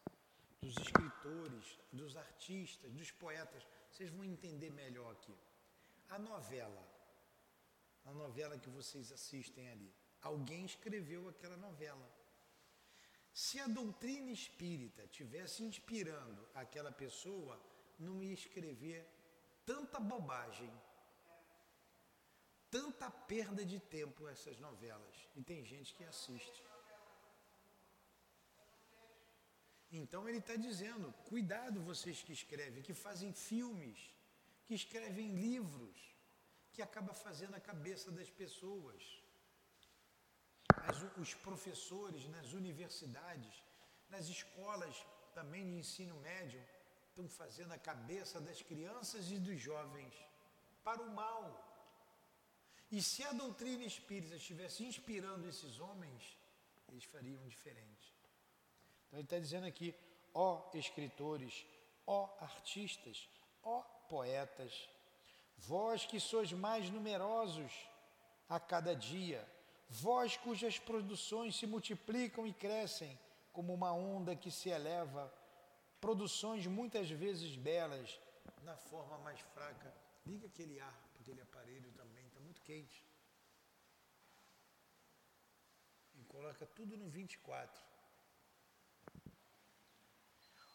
dos 0.61 0.77
escritores, 0.77 1.79
dos 1.93 2.17
artistas, 2.17 2.93
dos 2.93 3.11
poetas. 3.13 3.67
Vocês 3.91 4.11
vão 4.11 4.25
entender 4.25 4.71
melhor 4.71 5.13
aqui. 5.13 5.35
A 6.11 6.19
novela, 6.19 6.87
a 8.05 8.13
novela 8.13 8.59
que 8.59 8.69
vocês 8.69 9.11
assistem 9.11 9.69
ali, 9.71 9.93
alguém 10.21 10.65
escreveu 10.65 11.29
aquela 11.29 11.57
novela. 11.57 12.09
Se 13.33 13.59
a 13.61 13.67
doutrina 13.67 14.31
espírita 14.31 15.07
tivesse 15.09 15.63
inspirando 15.63 16.47
aquela 16.55 16.93
pessoa, 16.93 17.61
não 17.99 18.23
ia 18.23 18.35
escrever 18.35 19.07
tanta 19.65 19.99
bobagem 19.99 20.73
tanta 22.77 23.11
perda 23.33 23.65
de 23.73 23.79
tempo 23.97 24.29
essas 24.29 24.59
novelas. 24.59 25.17
E 25.35 25.43
tem 25.51 25.65
gente 25.73 25.95
que 25.97 26.05
assiste. 26.05 26.63
Então 30.01 30.29
ele 30.29 30.41
está 30.45 30.57
dizendo: 30.69 31.13
cuidado 31.31 31.87
vocês 31.91 32.23
que 32.23 32.35
escrevem, 32.41 32.87
que 32.89 32.95
fazem 33.07 33.33
filmes, 33.33 33.99
que 34.67 34.75
escrevem 34.75 35.35
livros, 35.49 35.97
que 36.73 36.83
acaba 36.83 37.15
fazendo 37.27 37.55
a 37.57 37.67
cabeça 37.71 38.11
das 38.11 38.31
pessoas. 38.43 39.03
As, 40.89 40.99
os 41.23 41.33
professores 41.47 42.29
nas 42.29 42.53
universidades, 42.53 43.55
nas 44.11 44.27
escolas 44.29 44.97
também 45.35 45.65
de 45.65 45.77
ensino 45.83 46.17
médio, 46.21 46.63
estão 47.09 47.29
fazendo 47.29 47.73
a 47.73 47.79
cabeça 47.79 48.39
das 48.41 48.61
crianças 48.61 49.31
e 49.31 49.39
dos 49.39 49.59
jovens 49.61 50.15
para 50.85 51.03
o 51.03 51.15
mal. 51.23 51.66
E 52.91 53.03
se 53.03 53.23
a 53.25 53.33
doutrina 53.33 53.85
espírita 53.85 54.37
estivesse 54.37 54.85
inspirando 54.85 55.49
esses 55.49 55.81
homens, 55.81 56.39
eles 56.89 57.05
fariam 57.05 57.47
diferente. 57.49 58.15
Então 59.07 59.19
ele 59.19 59.27
está 59.27 59.39
dizendo 59.39 59.67
aqui, 59.67 59.95
ó 60.33 60.71
escritores, 60.75 61.67
ó 62.07 62.29
artistas, 62.41 63.29
ó 63.63 63.81
poetas, 64.09 64.89
vós 65.59 66.07
que 66.07 66.21
sois 66.21 66.53
mais 66.53 66.89
numerosos 66.91 67.73
a 68.49 68.61
cada 68.61 68.95
dia, 68.95 69.47
vós 69.89 70.37
cujas 70.37 70.79
produções 70.79 71.57
se 71.57 71.67
multiplicam 71.67 72.47
e 72.47 72.53
crescem 72.53 73.19
como 73.53 73.75
uma 73.75 73.93
onda 73.93 74.37
que 74.37 74.51
se 74.51 74.69
eleva, 74.69 75.33
produções 76.01 76.67
muitas 76.67 77.11
vezes 77.11 77.57
belas, 77.57 78.21
na 78.63 78.77
forma 78.77 79.19
mais 79.19 79.41
fraca. 79.41 79.93
Liga 80.25 80.47
aquele 80.47 80.79
ar, 80.81 81.09
aquele 81.21 81.41
aparelho 81.41 81.91
também 81.93 82.16
quente. 82.67 83.05
E 86.17 86.25
coloca 86.25 86.67
tudo 86.67 86.97
no 86.97 87.09
24. 87.09 87.87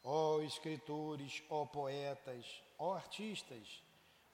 Ó 0.03 0.37
oh, 0.37 0.41
escritores, 0.41 1.43
ó 1.49 1.61
oh, 1.61 1.67
poetas, 1.67 2.63
ó 2.79 2.91
oh, 2.91 2.93
artistas, 2.93 3.83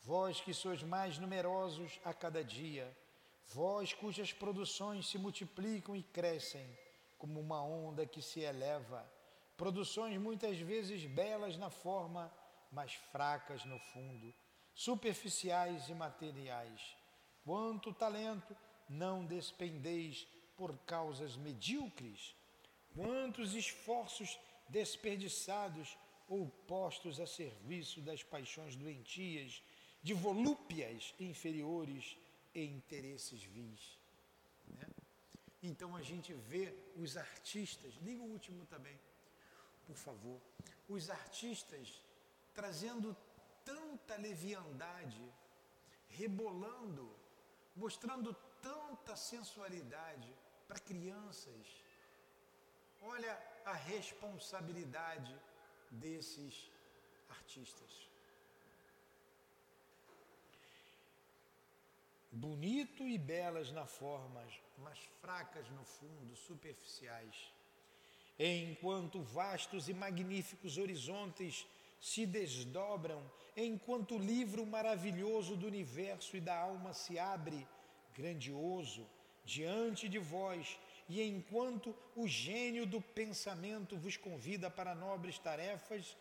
vós 0.02 0.39
que 0.39 0.54
sois 0.54 0.82
mais 0.84 1.17
numerosos 1.17 2.00
a 2.06 2.13
cada 2.13 2.41
dia, 2.41 2.96
vós 3.48 3.91
cujas 3.91 4.32
produções 4.32 5.10
se 5.10 5.17
multiplicam 5.17 5.96
e 5.96 6.04
crescem 6.04 6.65
como 7.17 7.39
uma 7.39 7.62
onda 7.62 8.06
que 8.06 8.22
se 8.22 8.39
eleva, 8.41 9.06
produções 9.58 10.17
muitas 10.17 10.58
vezes 10.60 11.06
belas 11.06 11.58
na 11.58 11.70
forma, 11.70 12.32
mas 12.72 12.93
fracas 12.93 13.65
no 13.65 13.80
fundo, 13.80 14.34
superficiais 14.74 15.89
e 15.89 15.96
materiais, 15.96 16.96
Quanto 17.47 17.93
talento 17.93 18.53
não 18.89 19.25
despendeis 19.25 20.27
por 20.57 20.77
causas 20.79 21.38
medíocres? 21.38 22.36
Quantos 22.93 23.55
esforços 23.55 24.38
desperdiçados 24.67 25.97
ou 26.27 26.49
postos 26.67 27.21
a 27.21 27.25
serviço 27.25 28.01
das 28.01 28.21
paixões 28.21 28.75
doentias, 28.75 29.63
de 30.03 30.13
volúpias 30.13 31.13
inferiores 31.21 32.17
e 32.53 32.65
interesses 32.65 33.41
vis? 33.41 33.97
Né? 34.67 34.86
Então 35.63 35.95
a 35.95 36.01
gente 36.01 36.33
vê 36.33 36.75
os 36.97 37.15
artistas, 37.15 37.93
liga 38.01 38.23
o 38.23 38.29
último 38.29 38.65
também, 38.65 38.99
por 39.86 39.95
favor, 39.95 40.41
os 40.89 41.10
artistas 41.10 42.01
trazendo 42.53 43.15
tanta 43.63 44.17
leviandade, 44.17 45.23
rebolando 46.10 47.10
mostrando 47.78 48.36
tanta 48.62 49.16
sensualidade 49.16 50.34
para 50.68 50.80
crianças. 50.80 51.66
Olha 53.02 53.34
a 53.66 53.74
responsabilidade 53.74 55.34
desses 55.92 56.70
artistas. 57.30 58.10
Bonito 62.32 63.04
e 63.08 63.18
belas 63.18 63.72
na 63.72 63.86
forma, 63.86 64.46
mas 64.78 65.00
fracas 65.22 65.70
no 65.70 65.84
fundo, 65.86 66.36
superficiais. 66.36 67.52
Enquanto 68.38 69.22
vastos 69.22 69.90
e 69.90 69.94
magníficos 69.94 70.78
horizontes 70.78 71.66
se 71.99 72.25
desdobram 72.25 73.23
enquanto 73.55 74.15
o 74.15 74.19
livro 74.19 74.65
maravilhoso 74.65 75.55
do 75.55 75.67
universo 75.67 76.38
e 76.38 76.41
da 76.41 76.57
alma 76.57 76.93
se 76.93 77.17
abre, 77.17 77.67
grandioso, 78.15 79.07
diante 79.43 80.07
de 80.07 80.19
vós, 80.19 80.77
e 81.10 81.21
enquanto 81.21 81.95
o 82.15 82.27
gênio 82.27 82.86
do 82.86 83.01
pensamento 83.01 83.95
vos 83.95 84.17
convida 84.17 84.69
para 84.69 84.93
nobres 84.93 85.39
tarefas, 85.39 86.15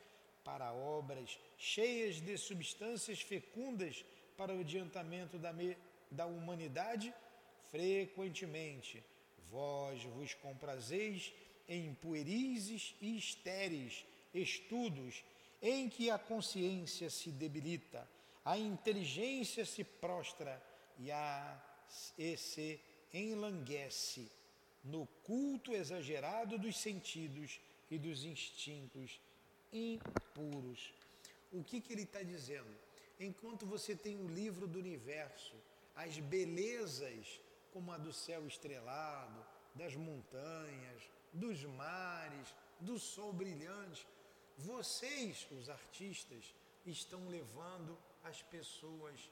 para 0.44 0.72
obras 0.72 1.38
cheias 1.58 2.20
de 2.20 2.38
substâncias 2.38 3.20
fecundas 3.20 4.04
para 4.36 4.54
o 4.54 4.60
adiantamento 4.60 5.38
da, 5.38 5.52
da 6.10 6.26
humanidade, 6.26 7.12
frequentemente 7.70 9.02
vós 9.50 10.02
vos 10.04 10.34
comprazeis 10.34 11.32
em 11.68 11.94
puerizes 11.94 12.94
e 13.00 13.16
estéreis 13.16 14.04
estudos 14.32 15.24
em 15.60 15.88
que 15.88 16.10
a 16.10 16.18
consciência 16.18 17.10
se 17.10 17.30
debilita, 17.30 18.08
a 18.44 18.58
inteligência 18.58 19.64
se 19.64 19.82
prostra 19.82 20.62
e, 20.98 21.10
a, 21.10 21.60
e 22.16 22.36
se 22.36 22.80
enlanguece 23.12 24.30
no 24.84 25.06
culto 25.24 25.72
exagerado 25.72 26.58
dos 26.58 26.76
sentidos 26.76 27.60
e 27.90 27.98
dos 27.98 28.24
instintos 28.24 29.20
impuros. 29.72 30.92
O 31.52 31.64
que, 31.64 31.80
que 31.80 31.92
ele 31.92 32.02
está 32.02 32.22
dizendo? 32.22 32.70
Enquanto 33.18 33.66
você 33.66 33.96
tem 33.96 34.16
o 34.18 34.28
livro 34.28 34.66
do 34.66 34.78
universo, 34.78 35.54
as 35.94 36.18
belezas 36.18 37.40
como 37.72 37.92
a 37.92 37.98
do 37.98 38.12
céu 38.12 38.46
estrelado, 38.46 39.44
das 39.74 39.94
montanhas, 39.94 41.02
dos 41.32 41.64
mares, 41.64 42.54
do 42.80 42.98
sol 42.98 43.32
brilhante, 43.32 44.06
vocês, 44.56 45.46
os 45.50 45.68
artistas, 45.68 46.54
estão 46.84 47.28
levando 47.28 47.96
as 48.24 48.42
pessoas 48.42 49.30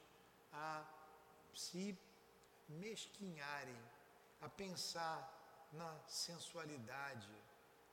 a 0.53 0.85
se 1.55 1.97
mesquinharem, 2.69 3.77
a 4.41 4.49
pensar 4.49 5.69
na 5.73 5.99
sensualidade, 6.07 7.31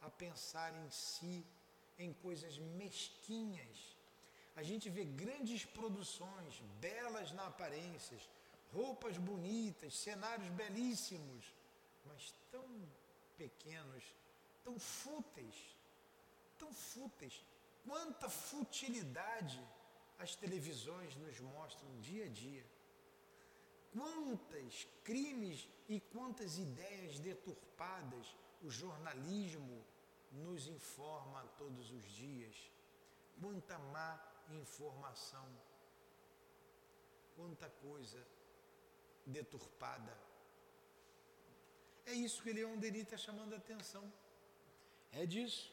a 0.01 0.09
pensar 0.09 0.73
em 0.73 0.89
si, 0.89 1.45
em 1.97 2.13
coisas 2.13 2.57
mesquinhas. 2.57 3.95
A 4.55 4.63
gente 4.63 4.89
vê 4.89 5.05
grandes 5.05 5.65
produções, 5.65 6.59
belas 6.79 7.31
na 7.31 7.47
aparência, 7.47 8.17
roupas 8.73 9.17
bonitas, 9.17 9.95
cenários 9.95 10.49
belíssimos, 10.49 11.45
mas 12.05 12.33
tão 12.51 12.67
pequenos, 13.37 14.03
tão 14.63 14.77
fúteis, 14.79 15.55
tão 16.61 16.71
fúteis. 16.73 17.43
Quanta 17.87 18.29
futilidade 18.29 19.61
as 20.19 20.35
televisões 20.35 21.15
nos 21.15 21.39
mostram 21.39 21.99
dia 21.99 22.25
a 22.25 22.29
dia. 22.29 22.65
Quantos 23.91 24.87
crimes 25.03 25.67
e 25.89 25.99
quantas 25.99 26.57
ideias 26.57 27.19
deturpadas 27.19 28.35
o 28.61 28.69
jornalismo 28.69 29.83
nos 30.31 30.67
informa 30.67 31.41
todos 31.57 31.91
os 31.91 32.05
dias. 32.23 32.55
Quanta 33.39 33.77
má 33.93 34.09
informação, 34.49 35.47
quanta 37.35 37.69
coisa 37.87 38.21
deturpada. 39.25 40.15
É 42.05 42.13
isso 42.13 42.43
que 42.43 42.53
Leon 42.53 42.77
Denis 42.77 43.03
está 43.03 43.17
chamando 43.17 43.53
a 43.53 43.57
atenção. 43.57 44.11
É 45.11 45.25
disso. 45.25 45.70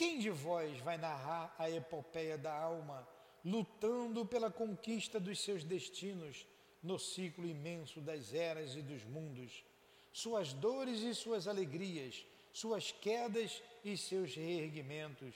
Quem 0.00 0.18
de 0.18 0.30
vós 0.30 0.80
vai 0.80 0.96
narrar 0.96 1.54
a 1.58 1.70
epopeia 1.70 2.38
da 2.38 2.58
alma, 2.58 3.06
lutando 3.44 4.24
pela 4.24 4.50
conquista 4.50 5.20
dos 5.20 5.40
seus 5.40 5.62
destinos 5.62 6.46
no 6.82 6.98
ciclo 6.98 7.46
imenso 7.46 8.00
das 8.00 8.32
eras 8.32 8.74
e 8.74 8.80
dos 8.80 9.04
mundos, 9.04 9.62
suas 10.10 10.54
dores 10.54 11.02
e 11.02 11.14
suas 11.14 11.46
alegrias, 11.46 12.24
suas 12.50 12.90
quedas 12.90 13.62
e 13.84 13.94
seus 13.94 14.34
reerguimentos, 14.34 15.34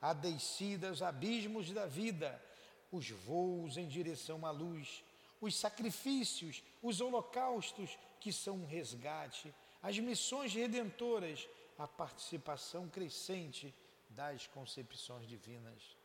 a 0.00 0.14
descida 0.14 0.88
aos 0.88 1.02
abismos 1.02 1.70
da 1.70 1.84
vida, 1.84 2.42
os 2.90 3.10
voos 3.10 3.76
em 3.76 3.86
direção 3.86 4.46
à 4.46 4.50
luz, 4.50 5.04
os 5.42 5.54
sacrifícios, 5.54 6.62
os 6.82 7.02
holocaustos 7.02 7.98
que 8.18 8.32
são 8.32 8.62
um 8.62 8.66
resgate, 8.66 9.52
as 9.82 9.98
missões 9.98 10.54
redentoras, 10.54 11.46
a 11.78 11.86
participação 11.86 12.88
crescente 12.88 13.74
das 14.16 14.46
concepções 14.46 15.28
divinas. 15.28 15.96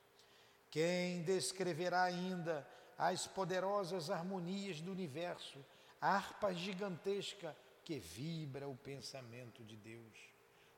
Quem 0.69 1.23
descreverá 1.23 2.03
ainda 2.03 2.67
as 2.97 3.25
poderosas 3.25 4.09
harmonias 4.09 4.81
do 4.81 4.91
universo, 4.91 5.65
a 5.99 6.15
harpa 6.17 6.53
gigantesca 6.53 7.55
que 7.85 7.97
vibra 7.97 8.67
o 8.67 8.75
pensamento 8.75 9.63
de 9.63 9.75
Deus, 9.77 10.17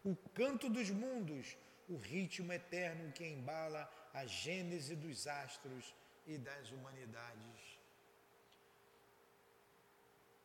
o 0.06 0.16
canto 0.34 0.70
dos 0.70 0.90
mundos, 0.90 1.58
o 1.90 1.98
ritmo 1.98 2.54
eterno 2.54 3.12
que 3.12 3.26
embala 3.26 3.92
a 4.14 4.26
gênese 4.26 4.96
dos 4.96 5.28
astros 5.28 5.94
e 6.26 6.38
das 6.38 6.72
humanidades. 6.72 7.80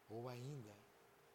Ou 0.08 0.28
ainda, 0.28 0.74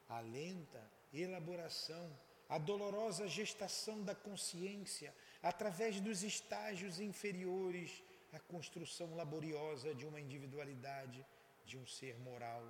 a 0.10 0.20
lenta 0.20 0.84
elaboração, 1.13 2.12
a 2.50 2.58
dolorosa 2.58 3.28
gestação 3.28 4.04
da 4.04 4.16
consciência, 4.16 5.13
através 5.43 5.99
dos 5.99 6.23
estágios 6.23 6.99
inferiores, 6.99 8.01
a 8.32 8.39
construção 8.39 9.13
laboriosa 9.13 9.93
de 9.93 10.06
uma 10.06 10.19
individualidade, 10.19 11.23
de 11.65 11.77
um 11.77 11.86
ser 11.86 12.17
moral. 12.19 12.63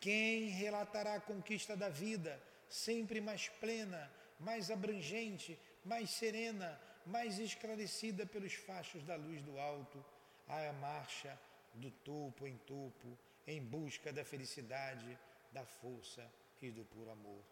Quem 0.00 0.48
relatará 0.48 1.14
a 1.14 1.20
conquista 1.20 1.76
da 1.76 1.90
vida, 1.90 2.42
sempre 2.68 3.20
mais 3.20 3.48
plena, 3.48 4.10
mais 4.40 4.70
abrangente, 4.70 5.58
mais 5.84 6.10
serena, 6.10 6.80
mais 7.04 7.38
esclarecida 7.38 8.24
pelos 8.24 8.54
fachos 8.54 9.04
da 9.04 9.16
luz 9.16 9.42
do 9.42 9.58
alto, 9.58 10.02
a 10.48 10.72
marcha 10.72 11.38
do 11.74 11.90
topo 11.90 12.46
em 12.46 12.56
topo, 12.58 13.16
em 13.46 13.62
busca 13.62 14.12
da 14.12 14.24
felicidade, 14.24 15.18
da 15.52 15.64
força 15.64 16.26
e 16.60 16.70
do 16.70 16.84
puro 16.84 17.10
amor. 17.10 17.42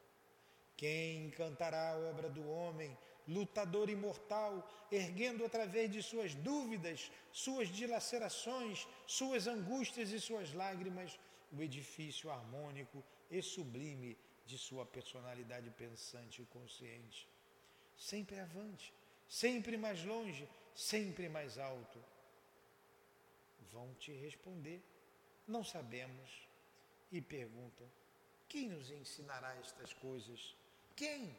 Quem 0.77 1.31
cantará 1.31 1.91
a 1.91 1.99
obra 1.99 2.29
do 2.29 2.49
homem, 2.49 2.97
lutador 3.29 3.91
imortal, 3.91 4.69
erguendo 4.91 5.45
através 5.45 5.91
de 5.91 6.03
suas 6.03 6.35
dúvidas, 6.35 7.13
suas 7.31 7.69
dilacerações, 7.69 8.89
suas 9.07 9.47
angústias 9.47 10.11
e 10.11 10.21
suas 10.21 10.53
lágrimas, 10.55 11.19
o 11.53 11.63
edifício 11.63 12.31
harmônico 12.31 13.05
e 13.31 13.43
sublime 13.43 14.17
de 14.47 14.57
sua 14.57 14.85
personalidade 14.87 15.71
pensante 15.71 16.43
e 16.43 16.47
consciente. 16.47 17.29
Sempre 17.97 18.41
avante, 18.41 18.93
sempre 19.29 19.77
mais 19.77 20.03
longe, 20.05 20.49
sempre 20.75 21.29
mais 21.29 21.59
alto. 21.59 22.03
Vão 23.71 23.93
te 23.95 24.13
responder, 24.13 24.83
não 25.47 25.63
sabemos, 25.63 26.49
e 27.13 27.21
perguntam: 27.21 27.87
quem 28.49 28.69
nos 28.69 28.91
ensinará 28.91 29.55
estas 29.57 29.93
coisas? 29.93 30.57
Quem? 30.97 31.37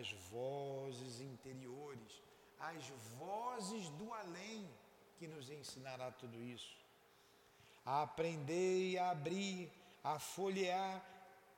As 0.00 0.10
vozes 0.30 1.20
interiores, 1.20 2.22
as 2.58 2.88
vozes 3.18 3.90
do 3.90 4.12
além 4.14 4.66
que 5.18 5.26
nos 5.26 5.50
ensinará 5.50 6.10
tudo 6.10 6.42
isso. 6.42 6.74
A 7.84 8.02
aprender 8.02 8.96
a 8.96 9.10
abrir, 9.10 9.70
a 10.02 10.18
folhear 10.18 11.04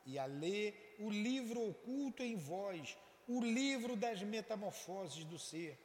e 0.05 0.19
a 0.19 0.25
ler 0.25 0.97
o 0.99 1.09
livro 1.09 1.69
oculto 1.69 2.21
em 2.21 2.35
vós, 2.35 2.97
o 3.29 3.39
livro 3.41 3.95
das 3.95 4.21
metamorfoses 4.21 5.23
do 5.23 5.39
ser. 5.39 5.79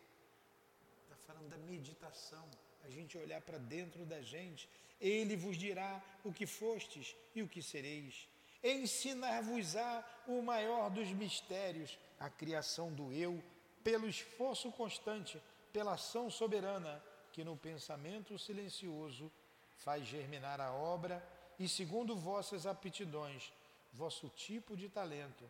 Está 1.05 1.17
falando 1.29 1.49
da 1.49 1.59
meditação, 1.59 2.45
a 2.83 2.91
gente 2.91 3.17
olhar 3.17 3.41
para 3.41 3.59
dentro 3.59 4.05
da 4.05 4.21
gente. 4.21 4.69
Ele 5.01 5.37
vos 5.37 5.57
dirá 5.57 6.03
o 6.25 6.33
que 6.33 6.47
fostes 6.47 7.15
e 7.37 7.41
o 7.41 7.49
que 7.49 7.63
sereis 7.63 8.29
ensinar-vos-á 8.63 10.05
o 10.27 10.43
maior 10.43 10.91
dos 10.91 11.09
mistérios, 11.13 11.99
a 12.19 12.29
criação 12.29 12.93
do 12.93 13.13
eu, 13.13 13.43
pelo 13.83 14.09
esforço 14.09 14.71
constante, 14.73 15.41
pela 15.73 15.95
ação 15.95 16.31
soberana, 16.31 17.03
que 17.33 17.45
no 17.45 17.57
pensamento 17.57 18.39
silencioso 18.39 19.31
faz 19.77 20.05
germinar 20.07 20.61
a 20.61 20.73
obra 20.73 21.23
e, 21.59 21.69
segundo 21.69 22.17
vossas 22.17 22.67
aptidões, 22.67 23.53
vosso 23.93 24.29
tipo 24.31 24.77
de 24.77 24.89
talento, 24.89 25.49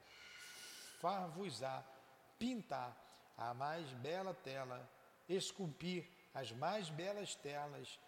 far-vos-á 1.01 1.85
pintar 2.39 2.97
a 3.37 3.55
mais 3.55 3.89
bela 3.95 4.35
tela, 4.35 4.89
esculpir 5.29 6.07
as 6.35 6.53
mais 6.53 6.91
belas 6.91 7.35
telas, 7.35 7.99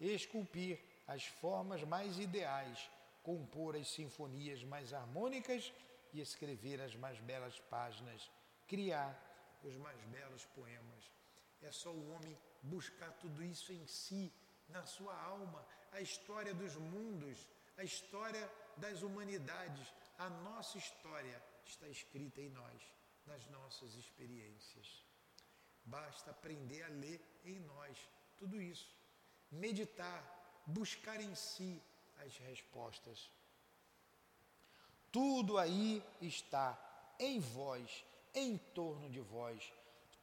esculpir 0.00 0.78
as 1.06 1.24
formas 1.24 1.82
mais 1.82 2.18
ideais, 2.18 2.90
compor 3.22 3.76
as 3.76 3.88
sinfonias 3.88 4.62
mais 4.64 4.92
harmônicas 4.92 5.72
e 6.16 6.20
escrever 6.22 6.80
as 6.80 6.94
mais 6.96 7.18
belas 7.20 7.60
páginas, 7.74 8.30
criar 8.66 9.12
os 9.62 9.76
mais 9.76 10.00
belos 10.04 10.46
poemas. 10.46 11.02
É 11.60 11.70
só 11.70 11.90
o 11.90 12.10
homem 12.12 12.36
buscar 12.62 13.12
tudo 13.22 13.44
isso 13.44 13.70
em 13.72 13.86
si, 13.86 14.32
na 14.68 14.84
sua 14.86 15.14
alma, 15.22 15.66
a 15.92 16.00
história 16.00 16.54
dos 16.54 16.74
mundos, 16.76 17.46
a 17.76 17.84
história 17.84 18.50
das 18.78 19.02
humanidades, 19.02 19.92
a 20.18 20.28
nossa 20.30 20.78
história 20.78 21.42
está 21.66 21.86
escrita 21.86 22.40
em 22.40 22.48
nós, 22.48 22.80
nas 23.26 23.46
nossas 23.48 23.94
experiências. 23.94 25.04
Basta 25.84 26.30
aprender 26.30 26.82
a 26.84 26.88
ler 26.88 27.20
em 27.44 27.58
nós 27.60 27.96
tudo 28.38 28.60
isso, 28.60 28.90
meditar, 29.50 30.20
buscar 30.66 31.20
em 31.20 31.34
si 31.34 31.82
as 32.24 32.38
respostas. 32.38 33.30
Tudo 35.10 35.58
aí 35.58 36.02
está 36.20 36.78
em 37.18 37.40
vós, 37.40 38.04
em 38.34 38.58
torno 38.74 39.08
de 39.08 39.20
vós. 39.20 39.72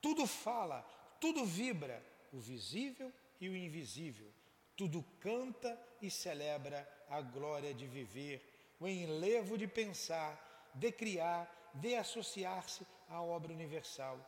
Tudo 0.01 0.27
fala, 0.27 0.81
tudo 1.19 1.45
vibra, 1.45 2.03
o 2.31 2.39
visível 2.39 3.11
e 3.39 3.49
o 3.49 3.55
invisível. 3.55 4.31
Tudo 4.75 5.03
canta 5.19 5.79
e 6.01 6.09
celebra 6.09 6.87
a 7.09 7.21
glória 7.21 7.73
de 7.73 7.85
viver, 7.87 8.75
o 8.79 8.87
enlevo 8.87 9.57
de 9.57 9.67
pensar, 9.67 10.71
de 10.73 10.91
criar, 10.91 11.71
de 11.73 11.95
associar-se 11.95 12.85
à 13.07 13.21
obra 13.21 13.53
universal. 13.53 14.19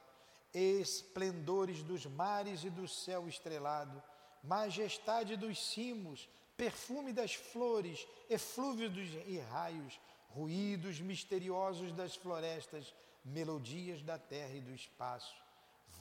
Esplendores 0.54 1.84
dos 1.84 2.06
mares 2.06 2.64
e 2.64 2.70
do 2.70 2.88
céu 2.88 3.28
estrelado, 3.28 4.02
majestade 4.44 5.36
dos 5.36 5.60
cimos, 5.60 6.30
perfume 6.56 7.12
das 7.12 7.34
flores, 7.34 8.08
eflúvio 8.30 8.90
dos 8.90 9.10
e 9.28 9.40
raios, 9.40 10.00
ruídos 10.36 11.00
misteriosos 11.00 11.94
das 11.94 12.14
florestas, 12.14 12.94
melodias 13.24 14.02
da 14.04 14.20
terra 14.20 14.54
e 14.54 14.60
do 14.60 14.76
espaço, 14.76 15.34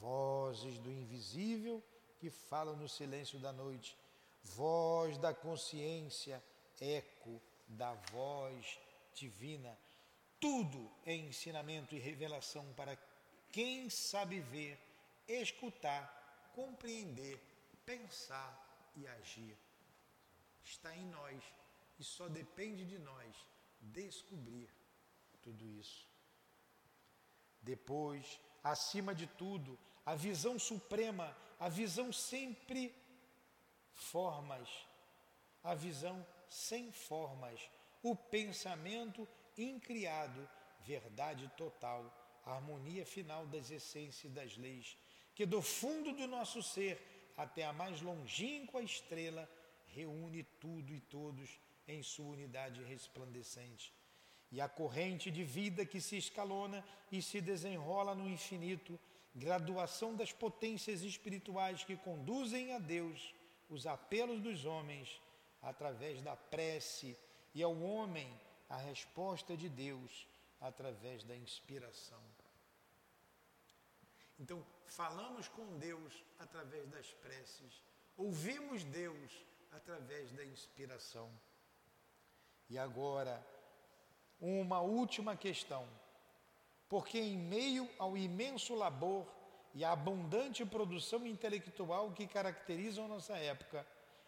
vozes 0.01 0.77
do 0.79 0.91
invisível 0.91 1.81
que 2.19 2.29
falam 2.29 2.75
no 2.75 2.89
silêncio 2.89 3.39
da 3.39 3.53
noite, 3.53 3.97
voz 4.43 5.17
da 5.17 5.33
consciência, 5.33 6.43
eco 6.81 7.41
da 7.65 7.93
voz 8.11 8.77
divina. 9.13 9.77
Tudo 10.37 10.91
é 11.05 11.15
ensinamento 11.15 11.95
e 11.95 11.99
revelação 11.99 12.65
para 12.75 12.97
quem 13.53 13.89
sabe 13.89 14.41
ver, 14.41 14.77
escutar, 15.29 16.51
compreender, 16.53 17.41
pensar 17.85 18.51
e 18.97 19.07
agir. 19.07 19.57
Está 20.65 20.93
em 20.93 21.05
nós 21.05 21.41
e 21.97 22.03
só 22.03 22.27
depende 22.27 22.83
de 22.83 22.99
nós 22.99 23.54
descobrir 23.79 24.69
tudo 25.41 25.67
isso. 25.69 26.07
Depois, 27.61 28.39
acima 28.63 29.13
de 29.13 29.27
tudo, 29.27 29.77
a 30.05 30.15
visão 30.15 30.57
suprema, 30.59 31.35
a 31.59 31.69
visão 31.69 32.11
sempre 32.11 32.93
formas, 33.93 34.69
a 35.63 35.73
visão 35.73 36.25
sem 36.49 36.91
formas, 36.91 37.59
o 38.03 38.15
pensamento 38.15 39.27
incriado, 39.57 40.47
verdade 40.81 41.51
total, 41.57 42.41
harmonia 42.45 43.05
final 43.05 43.47
das 43.47 43.71
essências 43.71 44.31
das 44.31 44.55
leis, 44.57 44.95
que 45.33 45.45
do 45.45 45.61
fundo 45.61 46.13
do 46.13 46.27
nosso 46.27 46.61
ser 46.61 47.33
até 47.35 47.65
a 47.65 47.73
mais 47.73 48.01
longínqua 48.01 48.81
estrela 48.81 49.49
reúne 49.87 50.43
tudo 50.43 50.93
e 50.93 50.99
todos 50.99 51.59
em 51.87 52.01
sua 52.01 52.25
unidade 52.25 52.83
resplandecente 52.83 53.93
e 54.51 54.61
a 54.61 54.69
corrente 54.69 55.29
de 55.29 55.43
vida 55.43 55.85
que 55.85 55.99
se 55.99 56.17
escalona 56.17 56.83
e 57.11 57.21
se 57.21 57.41
desenrola 57.41 58.15
no 58.15 58.29
infinito, 58.29 58.99
graduação 59.33 60.15
das 60.15 60.31
potências 60.31 61.01
espirituais 61.01 61.83
que 61.83 61.97
conduzem 61.97 62.73
a 62.73 62.79
Deus 62.79 63.33
os 63.69 63.85
apelos 63.85 64.39
dos 64.41 64.65
homens 64.65 65.21
através 65.61 66.21
da 66.21 66.35
prece 66.35 67.17
e 67.53 67.61
ao 67.61 67.77
homem 67.81 68.31
a 68.69 68.77
resposta 68.77 69.57
de 69.57 69.67
Deus 69.67 70.27
através 70.61 71.23
da 71.23 71.35
inspiração. 71.35 72.21
Então, 74.39 74.65
falamos 74.85 75.47
com 75.49 75.77
Deus 75.79 76.23
através 76.39 76.87
das 76.89 77.07
preces, 77.13 77.83
ouvimos 78.17 78.83
Deus 78.83 79.31
através 79.71 80.31
da 80.31 80.45
inspiração. 80.45 81.29
E 82.69 82.77
agora, 82.77 83.45
uma 84.39 84.81
última 84.81 85.35
questão. 85.35 85.87
Porque, 86.89 87.19
em 87.19 87.37
meio 87.37 87.89
ao 87.97 88.17
imenso 88.17 88.75
labor 88.75 89.25
e 89.73 89.83
à 89.83 89.91
abundante 89.91 90.65
produção 90.65 91.25
intelectual 91.25 92.11
que 92.11 92.27
caracterizam 92.27 93.07
nossa 93.07 93.37
época, 93.37 93.85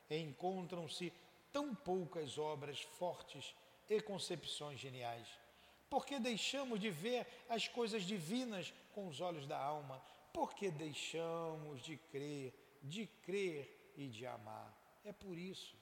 encontram-se 0.09 1.13
tão 1.51 1.73
poucas 1.73 2.37
obras 2.37 2.81
fortes 2.81 3.55
e 3.89 4.01
concepções 4.01 4.79
geniais. 4.79 5.27
Porque 5.89 6.19
deixamos 6.19 6.79
de 6.79 6.89
ver 6.89 7.25
as 7.47 7.67
coisas 7.67 8.03
divinas 8.03 8.73
com 8.93 9.07
os 9.07 9.21
olhos 9.21 9.47
da 9.47 9.57
alma? 9.57 10.01
Porque 10.33 10.69
deixamos 10.69 11.81
de 11.81 11.95
crer, 11.97 12.53
de 12.83 13.07
crer 13.07 13.93
e 13.95 14.07
de 14.07 14.25
amar. 14.25 14.75
É 15.05 15.13
por 15.13 15.37
isso. 15.37 15.75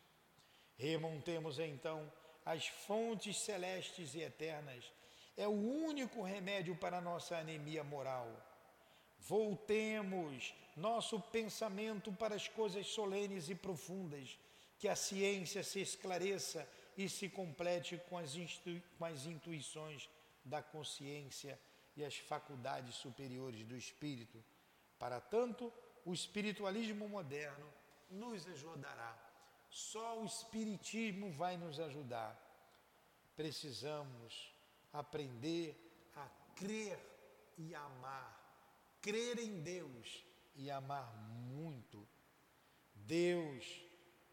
Remontemos 0.78 1.58
então 1.58 2.12
as 2.46 2.68
fontes 2.68 3.38
celestes 3.38 4.14
e 4.14 4.22
eternas, 4.22 4.92
é 5.36 5.48
o 5.48 5.52
único 5.52 6.22
remédio 6.22 6.76
para 6.76 7.02
nossa 7.02 7.36
anemia 7.38 7.84
moral. 7.84 8.30
Voltemos 9.20 10.54
nosso 10.78 11.20
pensamento 11.20 12.14
para 12.14 12.36
as 12.36 12.48
coisas 12.48 12.86
solenes 12.88 13.50
e 13.50 13.56
profundas, 13.56 14.38
que 14.78 14.88
a 14.88 14.96
ciência 14.96 15.64
se 15.64 15.82
esclareça 15.82 16.70
e 16.96 17.10
se 17.10 17.28
complete 17.28 18.00
com 18.10 18.18
as, 18.18 18.36
com 18.98 19.06
as 19.06 19.26
intuições 19.26 20.08
da 20.44 20.62
consciência 20.62 21.60
e 21.98 22.06
as 22.06 22.16
faculdades 22.16 22.96
superiores 22.96 23.66
do 23.66 23.76
espírito. 23.76 24.44
Para 25.00 25.20
tanto, 25.20 25.74
o 26.06 26.14
espiritualismo 26.14 27.10
moderno 27.10 27.74
nos 28.10 28.48
ajudará 28.48 29.25
só 29.76 30.22
o 30.22 30.26
Espiritismo 30.26 31.34
vai 31.34 31.58
nos 31.58 31.82
ajudar. 31.82 32.34
Precisamos 33.36 34.56
aprender 34.94 35.76
a 36.16 36.30
crer 36.56 36.98
e 37.58 37.76
amar. 37.76 38.32
Crer 39.02 39.38
em 39.38 39.60
Deus 39.62 40.24
e 40.56 40.72
amar 40.72 41.14
muito. 41.18 42.08
Deus 42.94 43.66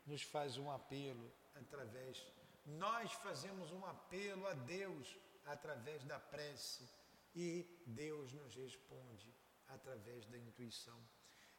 nos 0.06 0.22
faz 0.22 0.56
um 0.58 0.70
apelo 0.70 1.28
através. 1.56 2.24
Nós 2.64 3.10
fazemos 3.14 3.72
um 3.72 3.84
apelo 3.84 4.46
a 4.46 4.52
Deus 4.52 5.16
através 5.44 6.04
da 6.04 6.20
prece 6.20 6.88
e 7.34 7.66
Deus 7.84 8.32
nos 8.32 8.54
responde 8.54 9.34
através 9.66 10.24
da 10.26 10.38
intuição. 10.38 11.00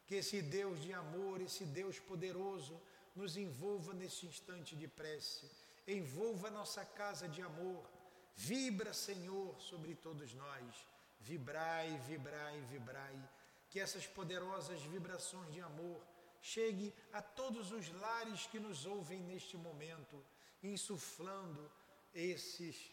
Que 0.06 0.14
esse 0.16 0.40
Deus 0.40 0.80
de 0.80 0.94
amor, 0.94 1.42
esse 1.42 1.66
Deus 1.66 1.98
poderoso, 1.98 2.80
nos 3.14 3.36
envolva 3.36 3.92
nesse 3.94 4.26
instante 4.26 4.74
de 4.74 4.88
prece, 4.88 5.50
envolva 5.86 6.50
nossa 6.50 6.84
casa 6.84 7.28
de 7.28 7.42
amor. 7.42 7.88
Vibra, 8.34 8.92
Senhor, 8.92 9.60
sobre 9.60 9.94
todos 9.94 10.34
nós. 10.34 10.86
Vibrai, 11.20 11.96
vibrai, 12.08 12.60
vibrai. 12.62 13.30
Que 13.70 13.80
essas 13.80 14.06
poderosas 14.06 14.80
vibrações 14.82 15.52
de 15.52 15.60
amor 15.60 16.00
chegue 16.40 16.92
a 17.12 17.22
todos 17.22 17.72
os 17.72 17.90
lares 17.92 18.46
que 18.46 18.58
nos 18.58 18.84
ouvem 18.84 19.20
neste 19.20 19.56
momento, 19.56 20.22
insuflando 20.62 21.70
esses 22.12 22.92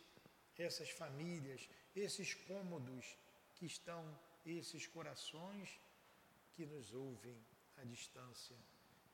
essas 0.58 0.92
famílias, 0.92 1.68
esses 1.96 2.36
cômodos 2.36 3.18
que 3.56 3.66
estão, 3.66 4.04
esses 4.46 4.86
corações 4.86 5.80
que 6.54 6.68
nos 6.68 6.94
ouvem 6.94 7.44
à 7.78 7.84
distância 7.84 8.56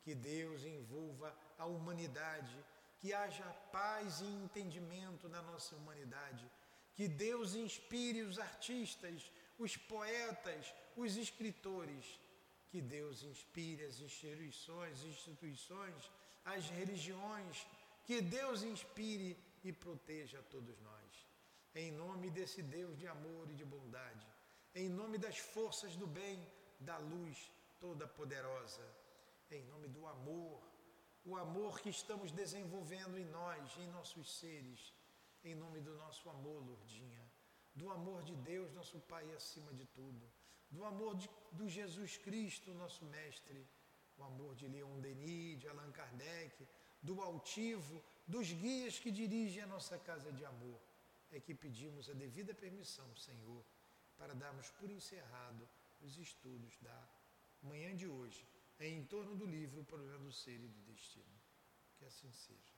que 0.07 0.15
Deus 0.15 0.63
envolva 0.63 1.37
a 1.57 1.65
humanidade, 1.65 2.57
que 2.97 3.13
haja 3.13 3.43
paz 3.73 4.21
e 4.21 4.25
entendimento 4.25 5.27
na 5.27 5.41
nossa 5.41 5.75
humanidade, 5.75 6.49
que 6.95 7.09
Deus 7.09 7.55
inspire 7.55 8.21
os 8.21 8.39
artistas, 8.39 9.29
os 9.59 9.75
poetas, 9.75 10.73
os 10.95 11.17
escritores, 11.17 12.05
que 12.69 12.79
Deus 12.81 13.21
inspire 13.21 13.83
as 13.83 13.99
instituições, 13.99 15.03
instituições, 15.03 16.09
as 16.45 16.69
religiões, 16.69 17.67
que 18.05 18.21
Deus 18.21 18.63
inspire 18.63 19.37
e 19.61 19.73
proteja 19.73 20.39
a 20.39 20.43
todos 20.43 20.79
nós. 20.79 21.11
Em 21.75 21.91
nome 21.91 22.29
desse 22.29 22.61
Deus 22.63 22.97
de 22.97 23.07
amor 23.07 23.49
e 23.49 23.55
de 23.55 23.65
bondade, 23.65 24.25
em 24.73 24.87
nome 24.87 25.17
das 25.17 25.37
forças 25.37 25.97
do 25.97 26.07
bem, 26.07 26.39
da 26.79 26.97
luz 26.97 27.51
toda 27.77 28.07
poderosa 28.07 28.96
em 29.55 29.63
nome 29.65 29.87
do 29.87 30.05
amor, 30.05 30.61
o 31.23 31.35
amor 31.35 31.79
que 31.79 31.89
estamos 31.89 32.31
desenvolvendo 32.31 33.17
em 33.17 33.25
nós, 33.25 33.77
em 33.77 33.87
nossos 33.87 34.39
seres, 34.39 34.93
em 35.43 35.55
nome 35.55 35.79
do 35.79 35.95
nosso 35.95 36.29
amor, 36.29 36.63
Lourdinha, 36.65 37.25
do 37.73 37.89
amor 37.91 38.23
de 38.23 38.35
Deus, 38.35 38.73
nosso 38.73 38.99
Pai 38.99 39.25
acima 39.33 39.73
de 39.73 39.85
tudo, 39.85 40.29
do 40.69 40.83
amor 40.83 41.15
de, 41.15 41.29
do 41.51 41.67
Jesus 41.69 42.17
Cristo, 42.17 42.73
nosso 42.73 43.05
Mestre, 43.05 43.67
o 44.17 44.23
amor 44.23 44.55
de 44.55 44.67
Leon 44.67 44.99
Denis, 44.99 45.59
de 45.59 45.67
Allan 45.67 45.91
Kardec, 45.91 46.67
do 47.01 47.21
altivo, 47.21 48.03
dos 48.27 48.51
guias 48.51 48.99
que 48.99 49.11
dirigem 49.11 49.63
a 49.63 49.67
nossa 49.67 49.97
casa 49.97 50.31
de 50.31 50.43
amor, 50.43 50.79
é 51.31 51.39
que 51.39 51.53
pedimos 51.53 52.09
a 52.09 52.13
devida 52.13 52.53
permissão, 52.53 53.15
Senhor, 53.15 53.63
para 54.17 54.33
darmos 54.33 54.69
por 54.71 54.89
encerrado 54.89 55.67
os 56.01 56.17
estudos 56.17 56.77
da 56.81 57.09
manhã 57.61 57.95
de 57.95 58.07
hoje 58.07 58.45
em 58.79 59.05
torno 59.05 59.35
do 59.35 59.45
livro 59.45 59.81
O 59.81 59.85
Problema 59.85 60.19
do 60.19 60.31
Ser 60.31 60.59
e 60.59 60.67
do 60.67 60.81
Destino. 60.81 61.41
Que 61.95 62.05
assim 62.05 62.31
seja. 62.31 62.76